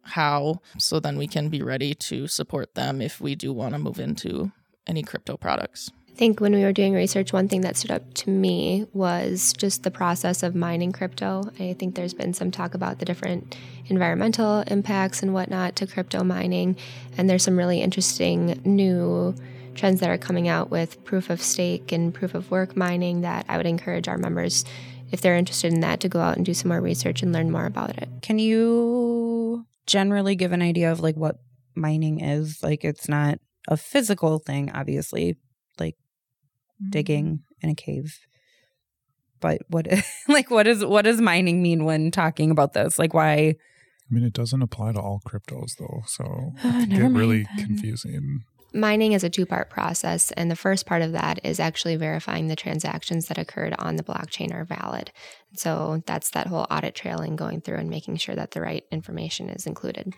how 0.02 0.60
so 0.78 0.98
then 1.00 1.18
we 1.18 1.26
can 1.26 1.48
be 1.48 1.62
ready 1.62 1.94
to 1.94 2.26
support 2.26 2.74
them 2.74 3.00
if 3.00 3.20
we 3.20 3.34
do 3.34 3.52
want 3.52 3.74
to 3.74 3.78
move 3.78 3.98
into 3.98 4.50
any 4.86 5.02
crypto 5.02 5.36
products 5.36 5.90
I 6.10 6.18
think 6.18 6.40
when 6.40 6.52
we 6.52 6.64
were 6.64 6.72
doing 6.72 6.94
research, 6.94 7.32
one 7.32 7.46
thing 7.46 7.60
that 7.60 7.76
stood 7.76 7.92
up 7.92 8.12
to 8.14 8.30
me 8.30 8.88
was 8.92 9.52
just 9.52 9.84
the 9.84 9.90
process 9.92 10.42
of 10.42 10.56
mining 10.56 10.90
crypto. 10.90 11.44
I 11.60 11.76
think 11.78 11.94
there's 11.94 12.12
been 12.12 12.34
some 12.34 12.50
talk 12.50 12.74
about 12.74 12.98
the 12.98 13.04
different 13.04 13.56
environmental 13.86 14.64
impacts 14.66 15.22
and 15.22 15.32
whatnot 15.32 15.76
to 15.76 15.86
crypto 15.86 16.24
mining, 16.24 16.76
and 17.16 17.30
there's 17.30 17.44
some 17.44 17.56
really 17.56 17.80
interesting 17.80 18.60
new 18.64 19.32
trends 19.76 20.00
that 20.00 20.10
are 20.10 20.18
coming 20.18 20.48
out 20.48 20.70
with 20.70 21.02
proof 21.04 21.30
of 21.30 21.40
stake 21.40 21.92
and 21.92 22.12
proof 22.12 22.34
of 22.34 22.50
work 22.50 22.76
mining 22.76 23.20
that 23.20 23.46
I 23.48 23.56
would 23.56 23.66
encourage 23.66 24.08
our 24.08 24.18
members, 24.18 24.64
if 25.12 25.20
they're 25.20 25.36
interested 25.36 25.72
in 25.72 25.80
that, 25.80 26.00
to 26.00 26.08
go 26.08 26.18
out 26.18 26.36
and 26.36 26.44
do 26.44 26.52
some 26.52 26.68
more 26.68 26.80
research 26.80 27.22
and 27.22 27.32
learn 27.32 27.52
more 27.52 27.64
about 27.64 27.96
it. 27.96 28.08
Can 28.22 28.40
you 28.40 29.27
generally 29.88 30.36
give 30.36 30.52
an 30.52 30.62
idea 30.62 30.92
of 30.92 31.00
like 31.00 31.16
what 31.16 31.36
mining 31.74 32.20
is? 32.20 32.62
Like 32.62 32.84
it's 32.84 33.08
not 33.08 33.38
a 33.66 33.76
physical 33.76 34.38
thing, 34.38 34.70
obviously, 34.72 35.36
like 35.80 35.96
digging 36.90 37.40
in 37.60 37.70
a 37.70 37.74
cave. 37.74 38.16
But 39.40 39.62
what 39.68 39.86
like 40.28 40.50
what 40.50 40.66
is 40.68 40.84
what 40.84 41.02
does 41.02 41.20
mining 41.20 41.62
mean 41.62 41.84
when 41.84 42.10
talking 42.10 42.50
about 42.50 42.72
this? 42.74 42.98
Like 42.98 43.14
why 43.14 43.56
I 44.10 44.14
mean, 44.14 44.24
it 44.24 44.32
doesn't 44.32 44.62
apply 44.62 44.92
to 44.92 45.00
all 45.00 45.20
cryptos 45.26 45.76
though, 45.78 46.02
so 46.06 46.52
it 46.58 46.64
Uh, 46.64 46.70
can 46.86 46.88
get 46.90 47.10
really 47.12 47.44
then. 47.56 47.66
confusing. 47.66 48.44
Mining 48.74 49.12
is 49.12 49.24
a 49.24 49.30
two 49.30 49.46
part 49.46 49.70
process, 49.70 50.30
and 50.32 50.50
the 50.50 50.56
first 50.56 50.84
part 50.84 51.00
of 51.00 51.12
that 51.12 51.40
is 51.42 51.58
actually 51.58 51.96
verifying 51.96 52.48
the 52.48 52.56
transactions 52.56 53.28
that 53.28 53.38
occurred 53.38 53.74
on 53.78 53.96
the 53.96 54.02
blockchain 54.02 54.52
are 54.52 54.64
valid. 54.64 55.10
So 55.54 56.02
that's 56.06 56.30
that 56.30 56.48
whole 56.48 56.66
audit 56.70 56.94
trail 56.94 57.20
and 57.20 57.38
going 57.38 57.62
through 57.62 57.78
and 57.78 57.88
making 57.88 58.16
sure 58.16 58.34
that 58.34 58.50
the 58.50 58.60
right 58.60 58.84
information 58.90 59.48
is 59.48 59.66
included. 59.66 60.12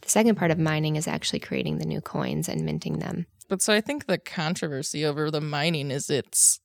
The 0.00 0.08
second 0.08 0.36
part 0.36 0.52
of 0.52 0.58
mining 0.58 0.94
is 0.94 1.08
actually 1.08 1.40
creating 1.40 1.78
the 1.78 1.86
new 1.86 2.00
coins 2.00 2.48
and 2.48 2.64
minting 2.64 3.00
them. 3.00 3.26
But 3.48 3.62
so 3.62 3.72
I 3.72 3.80
think 3.80 4.06
the 4.06 4.18
controversy 4.18 5.04
over 5.04 5.30
the 5.30 5.40
mining 5.40 5.90
is 5.90 6.08
it's 6.08 6.60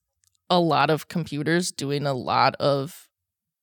a 0.50 0.60
lot 0.60 0.92
of 0.92 1.08
computers 1.08 1.72
doing 1.72 2.06
a 2.06 2.14
lot 2.14 2.56
of 2.60 3.08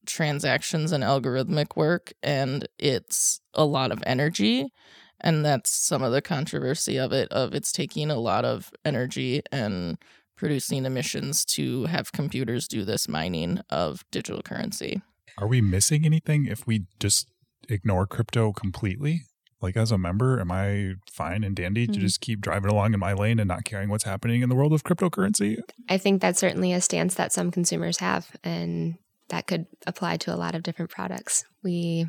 transactions 0.07 0.91
and 0.91 1.05
algorithmic 1.05 1.77
work, 1.77 2.13
and 2.23 2.67
it's 2.79 3.41
a 3.55 3.65
lot 3.65 3.93
of 3.93 4.03
energy. 4.07 4.73
And 5.21 5.45
that's 5.45 5.71
some 5.71 6.03
of 6.03 6.13
the 6.13 6.23
controversy 6.23 6.99
of 6.99 7.13
it, 7.13 7.31
of 7.31 7.55
it's 7.55 7.73
taking 7.73 8.11
a 8.11 8.17
lot 8.17 8.45
of 8.45 8.71
energy 8.85 9.43
and 9.53 9.99
producing 10.37 10.87
emissions 10.87 11.45
to 11.45 11.85
have 11.85 12.13
computers 12.13 12.67
do 12.67 12.85
this 12.85 13.09
mining 13.09 13.61
of 13.69 14.05
digital 14.11 14.43
currency. 14.43 15.03
Are 15.37 15.47
we 15.47 15.61
missing 15.61 16.05
anything 16.07 16.47
if 16.47 16.67
we 16.67 16.87
just 16.99 17.29
ignore 17.69 18.07
crypto 18.07 18.53
completely? 18.53 19.23
Like 19.61 19.77
as 19.77 19.93
a 19.93 19.99
member, 19.99 20.41
am 20.41 20.51
I 20.51 20.95
fine 21.11 21.45
and 21.45 21.55
dandy 21.55 21.87
to 21.87 21.93
Mhm. 21.93 22.01
just 22.01 22.23
keep 22.23 22.41
driving 22.41 22.71
along 22.71 22.95
in 22.95 23.01
my 23.01 23.13
lane 23.13 23.39
and 23.39 23.47
not 23.49 23.65
caring 23.67 23.91
what's 23.91 24.05
happening 24.05 24.41
in 24.41 24.49
the 24.49 24.55
world 24.55 24.73
of 24.73 24.85
cryptocurrency? 24.85 25.59
I 25.91 25.99
think 25.99 26.23
that's 26.23 26.41
certainly 26.41 26.73
a 26.73 26.81
stance 26.81 27.15
that 27.17 27.35
some 27.35 27.51
consumers 27.51 27.99
have, 27.99 28.35
and 28.43 28.97
that 29.29 29.47
could 29.47 29.67
apply 29.87 30.17
to 30.17 30.35
a 30.35 30.37
lot 30.37 30.55
of 30.55 30.63
different 30.63 30.91
products. 30.91 31.45
We 31.63 32.07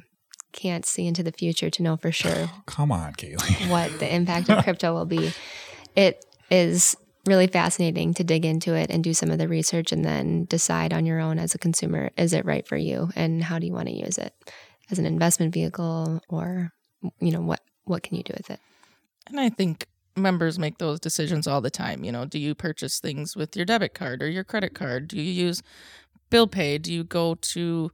can't 0.51 0.85
see 0.85 1.07
into 1.07 1.23
the 1.23 1.31
future 1.31 1.69
to 1.69 1.83
know 1.83 1.97
for 1.97 2.11
sure 2.11 2.49
Come 2.65 2.91
on, 2.91 3.13
Kaylee. 3.13 3.69
what 3.69 3.99
the 3.99 4.13
impact 4.13 4.49
of 4.49 4.63
crypto 4.63 4.93
will 4.93 5.05
be. 5.05 5.33
It 5.95 6.25
is 6.49 6.95
really 7.25 7.47
fascinating 7.47 8.13
to 8.15 8.23
dig 8.23 8.45
into 8.45 8.73
it 8.73 8.89
and 8.89 9.03
do 9.03 9.13
some 9.13 9.29
of 9.29 9.37
the 9.37 9.47
research 9.47 9.91
and 9.91 10.03
then 10.03 10.45
decide 10.45 10.91
on 10.93 11.05
your 11.05 11.19
own 11.19 11.37
as 11.37 11.53
a 11.53 11.59
consumer 11.59 12.09
is 12.17 12.33
it 12.33 12.45
right 12.45 12.67
for 12.67 12.77
you 12.77 13.09
and 13.15 13.43
how 13.43 13.59
do 13.59 13.67
you 13.67 13.73
want 13.73 13.87
to 13.87 13.93
use 13.93 14.17
it 14.17 14.33
as 14.89 14.97
an 14.97 15.05
investment 15.05 15.53
vehicle 15.53 16.19
or 16.29 16.71
you 17.19 17.31
know 17.31 17.41
what 17.41 17.61
what 17.83 18.01
can 18.01 18.17
you 18.17 18.23
do 18.23 18.33
with 18.35 18.49
it 18.49 18.59
And 19.27 19.39
I 19.39 19.49
think 19.49 19.87
members 20.15 20.59
make 20.59 20.77
those 20.77 20.99
decisions 20.99 21.47
all 21.47 21.61
the 21.61 21.69
time. 21.69 22.03
You 22.03 22.11
know, 22.11 22.25
do 22.25 22.39
you 22.39 22.55
purchase 22.55 22.99
things 22.99 23.35
with 23.35 23.55
your 23.55 23.65
debit 23.65 23.93
card 23.93 24.21
or 24.21 24.29
your 24.29 24.43
credit 24.43 24.73
card? 24.73 25.07
Do 25.07 25.17
you 25.17 25.31
use 25.31 25.63
bill 26.29 26.47
pay? 26.47 26.77
Do 26.77 26.93
you 26.93 27.03
go 27.03 27.35
to, 27.35 27.91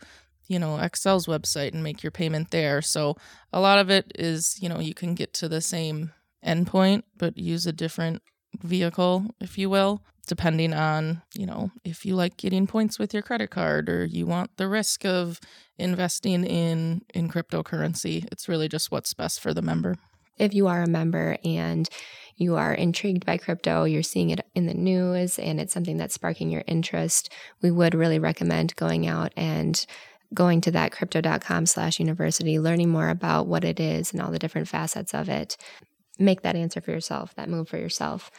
you 0.47 0.59
know, 0.59 0.77
Xcel's 0.77 1.27
website 1.27 1.73
and 1.73 1.83
make 1.83 2.03
your 2.03 2.11
payment 2.11 2.51
there? 2.51 2.81
So 2.81 3.15
a 3.51 3.59
lot 3.59 3.79
of 3.79 3.89
it 3.89 4.11
is, 4.15 4.57
you 4.61 4.69
know, 4.69 4.79
you 4.79 4.93
can 4.93 5.15
get 5.15 5.33
to 5.35 5.49
the 5.49 5.61
same 5.61 6.11
endpoint, 6.45 7.03
but 7.17 7.37
use 7.37 7.65
a 7.65 7.73
different 7.73 8.21
vehicle, 8.63 9.25
if 9.39 9.57
you 9.57 9.69
will, 9.69 10.01
depending 10.27 10.73
on, 10.73 11.21
you 11.33 11.45
know, 11.45 11.71
if 11.83 12.05
you 12.05 12.15
like 12.15 12.37
getting 12.37 12.67
points 12.67 12.97
with 12.99 13.13
your 13.13 13.23
credit 13.23 13.49
card 13.49 13.89
or 13.89 14.05
you 14.05 14.25
want 14.25 14.55
the 14.57 14.67
risk 14.67 15.05
of 15.05 15.39
investing 15.77 16.43
in 16.43 17.01
in 17.13 17.29
cryptocurrency. 17.29 18.25
It's 18.31 18.49
really 18.49 18.67
just 18.67 18.91
what's 18.91 19.13
best 19.13 19.39
for 19.39 19.53
the 19.53 19.61
member. 19.61 19.95
if 20.37 20.53
you 20.53 20.67
are 20.67 20.83
a 20.83 20.87
member 20.87 21.37
and 21.43 21.89
you 22.35 22.55
are 22.55 22.73
intrigued 22.73 23.25
by 23.25 23.37
crypto, 23.37 23.83
you're 23.85 24.03
seeing 24.03 24.29
it 24.29 24.45
in 24.53 24.67
the 24.67 24.73
news 24.73 25.39
and 25.39 25.59
it's 25.59 25.73
something 25.73 25.97
that's 25.97 26.13
sparking 26.13 26.49
your 26.51 26.63
interest, 26.67 27.33
we 27.61 27.71
would 27.71 27.95
really 27.95 28.19
recommend 28.19 28.75
going 28.75 29.07
out 29.07 29.33
and 29.35 29.85
going 30.33 30.61
to 30.61 30.71
that 30.71 30.91
crypto.com 30.91 31.65
slash 31.65 31.99
university, 31.99 32.59
learning 32.59 32.89
more 32.89 33.09
about 33.09 33.47
what 33.47 33.63
it 33.63 33.79
is 33.79 34.11
and 34.11 34.21
all 34.21 34.31
the 34.31 34.39
different 34.39 34.67
facets 34.67 35.13
of 35.13 35.29
it. 35.29 35.57
Make 36.19 36.41
that 36.41 36.55
answer 36.55 36.81
for 36.81 36.91
yourself, 36.91 37.33
that 37.35 37.49
move 37.49 37.69
for 37.69 37.77
yourself 37.77 38.31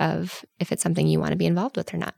of 0.00 0.44
if 0.58 0.72
it's 0.72 0.82
something 0.82 1.06
you 1.06 1.20
want 1.20 1.32
to 1.32 1.36
be 1.36 1.46
involved 1.46 1.76
with 1.76 1.92
or 1.92 1.98
not. 1.98 2.14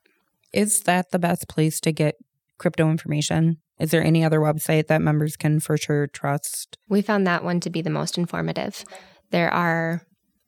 is 0.53 0.81
that 0.83 1.11
the 1.11 1.19
best 1.19 1.49
place 1.49 1.81
to 1.81 1.93
get 1.93 2.17
crypto 2.59 2.91
information? 2.91 3.59
Is 3.79 3.91
there 3.91 4.03
any 4.03 4.23
other 4.25 4.41
website 4.41 4.89
that 4.89 5.01
members 5.01 5.37
can 5.37 5.61
for 5.61 5.77
sure 5.77 6.07
trust? 6.07 6.77
We 6.89 7.03
found 7.03 7.27
that 7.27 7.45
one 7.45 7.61
to 7.61 7.71
be 7.71 7.83
the 7.83 7.91
most 7.91 8.19
informative. 8.19 8.85
There 9.31 9.51
are 9.51 10.03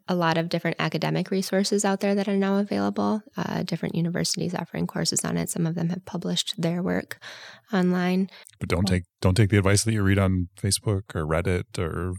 a 0.09 0.15
lot 0.15 0.39
of 0.39 0.49
different 0.49 0.77
academic 0.79 1.31
resources 1.31 1.85
out 1.85 2.01
there 2.01 2.15
that 2.15 2.29
are 2.29 2.37
now 2.37 2.59
available. 2.59 3.23
Uh, 3.37 3.63
different 3.63 3.95
universities 3.95 4.55
offering 4.55 4.87
courses 4.87 5.25
on 5.25 5.37
it. 5.37 5.49
Some 5.49 5.67
of 5.67 5.75
them 5.75 5.91
have 5.91 6.05
published 6.05 6.55
their 6.59 6.83
work 6.83 7.19
online. 7.73 8.31
But 8.61 8.69
don't 8.69 8.87
take 8.87 9.05
don't 9.21 9.37
take 9.37 9.51
the 9.51 9.59
advice 9.59 9.85
that 9.85 9.93
you 9.93 10.03
read 10.03 10.19
on 10.19 10.49
Facebook 10.61 11.15
or 11.15 11.27
Reddit 11.27 11.79
or 11.79 12.15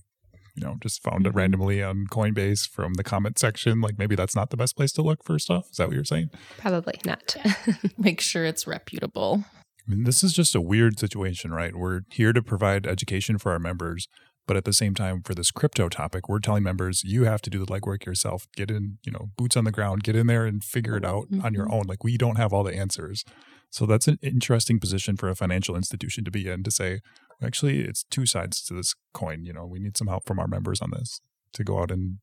you 0.55 0.63
know 0.63 0.75
just 0.81 1.03
found 1.03 1.27
it 1.27 1.33
randomly 1.33 1.81
on 1.83 2.05
Coinbase 2.11 2.67
from 2.69 2.93
the 2.95 3.03
comment 3.03 3.37
section. 3.37 3.81
Like 3.81 3.97
maybe 3.97 4.15
that's 4.15 4.35
not 4.35 4.49
the 4.49 4.57
best 4.57 4.75
place 4.75 4.91
to 4.93 5.01
look 5.01 5.23
for 5.23 5.37
stuff. 5.39 5.67
Is 5.71 5.77
that 5.77 5.87
what 5.87 5.95
you're 5.95 6.03
saying? 6.03 6.29
Probably 6.57 6.99
not. 7.05 7.35
Make 7.97 8.21
sure 8.21 8.45
it's 8.45 8.67
reputable. 8.67 9.43
I 9.85 9.91
mean, 9.91 10.03
this 10.05 10.23
is 10.23 10.33
just 10.33 10.55
a 10.55 10.61
weird 10.61 10.97
situation, 10.97 11.51
right? 11.51 11.75
We're 11.75 12.01
here 12.09 12.31
to 12.31 12.41
provide 12.41 12.87
education 12.87 13.37
for 13.37 13.51
our 13.51 13.59
members, 13.59 14.07
but 14.45 14.57
at 14.57 14.65
the 14.65 14.73
same 14.73 14.93
time, 14.93 15.21
for 15.21 15.33
this 15.33 15.51
crypto 15.51 15.87
topic, 15.89 16.27
we're 16.27 16.39
telling 16.39 16.63
members 16.63 17.01
you 17.03 17.23
have 17.23 17.41
to 17.43 17.49
do 17.49 17.59
the 17.59 17.65
legwork 17.65 18.05
yourself. 18.05 18.47
Get 18.55 18.69
in, 18.69 18.97
you 19.05 19.11
know, 19.11 19.29
boots 19.37 19.55
on 19.55 19.63
the 19.63 19.71
ground, 19.71 20.03
get 20.03 20.15
in 20.15 20.27
there 20.27 20.45
and 20.45 20.63
figure 20.63 20.97
it 20.97 21.05
out 21.05 21.27
on 21.43 21.53
your 21.53 21.65
mm-hmm. 21.65 21.73
own. 21.73 21.83
Like 21.87 22.03
we 22.03 22.17
don't 22.17 22.37
have 22.37 22.51
all 22.51 22.63
the 22.63 22.75
answers. 22.75 23.23
So 23.69 23.85
that's 23.85 24.07
an 24.07 24.19
interesting 24.21 24.79
position 24.79 25.17
for 25.17 25.29
a 25.29 25.35
financial 25.35 25.75
institution 25.75 26.23
to 26.25 26.31
be 26.31 26.47
in 26.47 26.63
to 26.63 26.71
say, 26.71 26.99
actually, 27.41 27.81
it's 27.81 28.03
two 28.03 28.25
sides 28.25 28.61
to 28.65 28.73
this 28.73 28.93
coin. 29.13 29.45
You 29.45 29.53
know, 29.53 29.65
we 29.65 29.79
need 29.79 29.97
some 29.97 30.07
help 30.07 30.25
from 30.25 30.39
our 30.39 30.47
members 30.47 30.81
on 30.81 30.91
this 30.91 31.21
to 31.53 31.63
go 31.63 31.79
out 31.79 31.89
and 31.89 32.17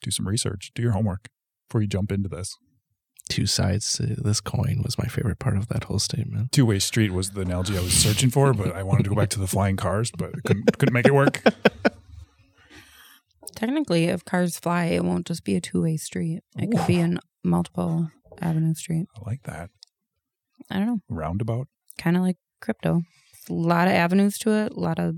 do 0.00 0.10
some 0.10 0.28
research, 0.28 0.70
do 0.74 0.82
your 0.82 0.92
homework 0.92 1.28
before 1.68 1.82
you 1.82 1.88
jump 1.88 2.12
into 2.12 2.28
this. 2.28 2.56
Two 3.28 3.46
sides 3.46 3.92
to 3.98 4.06
this 4.06 4.40
coin 4.40 4.80
was 4.82 4.96
my 4.98 5.04
favorite 5.06 5.38
part 5.38 5.56
of 5.56 5.68
that 5.68 5.84
whole 5.84 5.98
statement. 5.98 6.50
Two 6.52 6.64
way 6.66 6.78
street 6.78 7.12
was 7.12 7.30
the 7.30 7.42
analogy 7.42 7.76
I 7.76 7.80
was 7.82 7.92
searching 7.92 8.30
for, 8.30 8.54
but 8.54 8.74
I 8.74 8.82
wanted 8.82 9.04
to 9.04 9.10
go 9.10 9.16
back 9.16 9.28
to 9.30 9.38
the 9.40 9.46
flying 9.46 9.76
cars, 9.76 10.10
but 10.10 10.32
couldn't 10.44 10.78
couldn't 10.78 10.94
make 10.94 11.06
it 11.06 11.14
work. 11.14 11.42
Technically, 13.54 14.04
if 14.04 14.24
cars 14.24 14.58
fly, 14.58 14.84
it 14.86 15.04
won't 15.04 15.26
just 15.26 15.44
be 15.44 15.56
a 15.56 15.60
two 15.60 15.82
way 15.82 15.96
street. 15.96 16.42
It 16.56 16.70
could 16.70 16.86
be 16.86 17.00
a 17.00 17.18
multiple 17.42 18.10
avenue 18.40 18.74
street. 18.74 19.06
I 19.16 19.28
like 19.28 19.42
that 19.44 19.70
I 20.70 20.78
don't 20.78 20.86
know. 20.86 21.00
roundabout. 21.08 21.68
Kind 21.98 22.16
of 22.16 22.22
like 22.22 22.36
crypto. 22.60 23.02
A 23.50 23.52
lot 23.52 23.88
of 23.88 23.94
avenues 23.94 24.38
to 24.38 24.50
it, 24.52 24.72
a 24.72 24.80
lot 24.80 24.98
of 24.98 25.16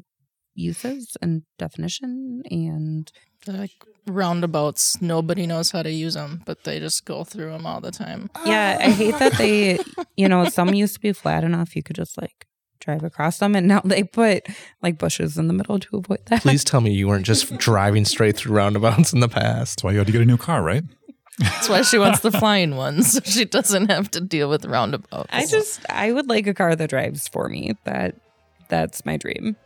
uses 0.60 1.16
and 1.22 1.42
definition. 1.58 2.42
And 2.50 3.10
They're 3.46 3.56
like 3.56 3.72
roundabouts. 4.06 5.00
Nobody 5.00 5.46
knows 5.46 5.70
how 5.70 5.82
to 5.82 5.90
use 5.90 6.14
them, 6.14 6.42
but 6.46 6.64
they 6.64 6.78
just 6.78 7.04
go 7.04 7.24
through 7.24 7.50
them 7.50 7.66
all 7.66 7.80
the 7.80 7.90
time. 7.90 8.30
yeah, 8.44 8.78
I 8.80 8.90
hate 8.90 9.18
that 9.18 9.32
they, 9.34 9.78
you 10.16 10.28
know, 10.28 10.44
some 10.48 10.74
used 10.74 10.94
to 10.94 11.00
be 11.00 11.12
flat 11.12 11.44
enough 11.44 11.74
you 11.76 11.82
could 11.82 11.96
just 11.96 12.20
like 12.20 12.46
drive 12.80 13.02
across 13.04 13.38
them. 13.38 13.54
And 13.54 13.66
now 13.68 13.80
they 13.84 14.02
put 14.02 14.46
like 14.82 14.98
bushes 14.98 15.36
in 15.36 15.48
the 15.48 15.54
middle 15.54 15.78
to 15.78 15.96
avoid 15.98 16.24
that. 16.26 16.42
Please 16.42 16.64
tell 16.64 16.80
me 16.80 16.92
you 16.92 17.08
weren't 17.08 17.26
just 17.26 17.56
driving 17.58 18.04
straight 18.04 18.36
through 18.36 18.54
roundabouts 18.54 19.12
in 19.12 19.20
the 19.20 19.28
past. 19.28 19.76
That's 19.76 19.84
why 19.84 19.92
you 19.92 19.98
had 19.98 20.06
to 20.06 20.12
get 20.12 20.22
a 20.22 20.26
new 20.26 20.38
car, 20.38 20.62
right? 20.62 20.84
That's 21.38 21.68
why 21.70 21.82
she 21.82 21.96
wants 21.98 22.20
the 22.20 22.30
flying 22.32 22.76
ones, 22.76 23.12
so 23.12 23.20
she 23.24 23.46
doesn't 23.46 23.90
have 23.90 24.10
to 24.10 24.20
deal 24.20 24.50
with 24.50 24.66
roundabouts. 24.66 25.30
I 25.32 25.46
just, 25.46 25.80
I 25.90 26.12
would 26.12 26.28
like 26.28 26.46
a 26.46 26.52
car 26.52 26.76
that 26.76 26.90
drives 26.90 27.28
for 27.28 27.48
me. 27.48 27.78
That, 27.84 28.14
that's 28.68 29.06
my 29.06 29.16
dream. 29.16 29.56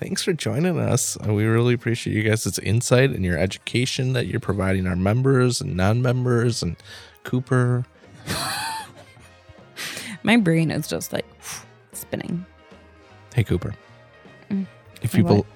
Thanks 0.00 0.22
for 0.22 0.32
joining 0.32 0.78
us. 0.78 1.18
Uh, 1.26 1.34
We 1.34 1.44
really 1.44 1.74
appreciate 1.74 2.16
you 2.16 2.22
guys' 2.22 2.58
insight 2.58 3.10
and 3.10 3.24
your 3.24 3.38
education 3.38 4.14
that 4.14 4.26
you're 4.26 4.40
providing 4.40 4.86
our 4.86 4.96
members 4.96 5.60
and 5.60 5.76
non-members 5.76 6.62
and 6.62 6.76
Cooper. 7.22 7.84
My 10.22 10.38
brain 10.38 10.70
is 10.70 10.88
just 10.88 11.12
like 11.12 11.26
spinning. 11.92 12.46
Hey 13.34 13.44
Cooper. 13.44 13.74
Mm. 14.50 14.66
If 15.02 15.12
people 15.12 15.36
what? 15.36 15.46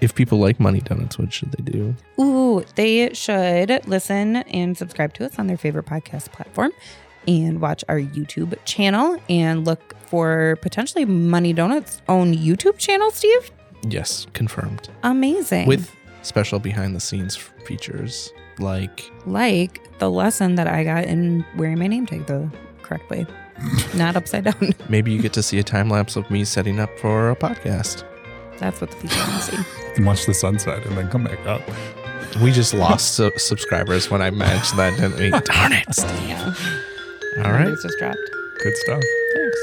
if 0.00 0.14
people 0.14 0.38
like 0.38 0.58
money 0.58 0.80
donuts, 0.80 1.18
what 1.18 1.32
should 1.32 1.52
they 1.52 1.70
do? 1.70 1.94
Ooh, 2.18 2.64
they 2.74 3.12
should 3.12 3.86
listen 3.86 4.36
and 4.36 4.76
subscribe 4.78 5.12
to 5.14 5.26
us 5.26 5.38
on 5.38 5.46
their 5.46 5.58
favorite 5.58 5.86
podcast 5.86 6.32
platform 6.32 6.72
and 7.26 7.60
watch 7.60 7.84
our 7.88 7.98
YouTube 7.98 8.56
channel 8.64 9.20
and 9.28 9.66
look 9.66 9.94
for 10.06 10.56
potentially 10.62 11.04
Money 11.04 11.52
Donuts' 11.52 12.00
own 12.08 12.34
YouTube 12.34 12.78
channel, 12.78 13.10
Steve. 13.10 13.50
Yes, 13.82 14.26
confirmed. 14.32 14.88
Amazing. 15.02 15.66
With 15.66 15.94
special 16.22 16.58
behind 16.58 16.94
the 16.96 17.00
scenes 17.00 17.36
features 17.64 18.32
like 18.58 19.10
like 19.24 19.80
the 19.98 20.10
lesson 20.10 20.56
that 20.56 20.66
I 20.66 20.82
got 20.84 21.04
in 21.04 21.44
wearing 21.56 21.78
my 21.78 21.86
name 21.86 22.06
tag 22.06 22.26
the 22.26 22.50
correct 22.82 23.08
way, 23.10 23.26
not 23.94 24.16
upside 24.16 24.44
down. 24.44 24.72
maybe 24.88 25.12
you 25.12 25.22
get 25.22 25.32
to 25.34 25.42
see 25.42 25.58
a 25.58 25.62
time 25.62 25.88
lapse 25.88 26.16
of 26.16 26.28
me 26.30 26.44
setting 26.44 26.80
up 26.80 26.90
for 26.98 27.30
a 27.30 27.36
podcast. 27.36 28.04
That's 28.58 28.80
what 28.80 28.90
the 28.90 28.96
future 28.96 29.16
wants 29.18 29.48
to 29.48 29.56
see. 29.62 29.62
And 29.96 30.06
watch 30.06 30.26
the 30.26 30.34
sunset 30.34 30.84
and 30.86 30.96
then 30.96 31.08
come 31.08 31.24
back 31.24 31.44
up. 31.46 31.62
We 32.42 32.50
just 32.50 32.74
lost 32.74 33.14
su- 33.14 33.30
subscribers 33.36 34.10
when 34.10 34.20
I 34.20 34.30
mentioned 34.30 34.78
that, 34.78 34.96
didn't 34.96 35.18
we? 35.18 35.30
Darn 35.44 35.72
it. 35.72 35.86
Yeah. 36.28 36.54
All 37.44 37.52
right. 37.52 37.68
It's 37.68 37.82
just 37.82 37.98
dropped. 37.98 38.18
Good 38.62 38.76
stuff. 38.76 39.02
Thanks. 39.34 39.58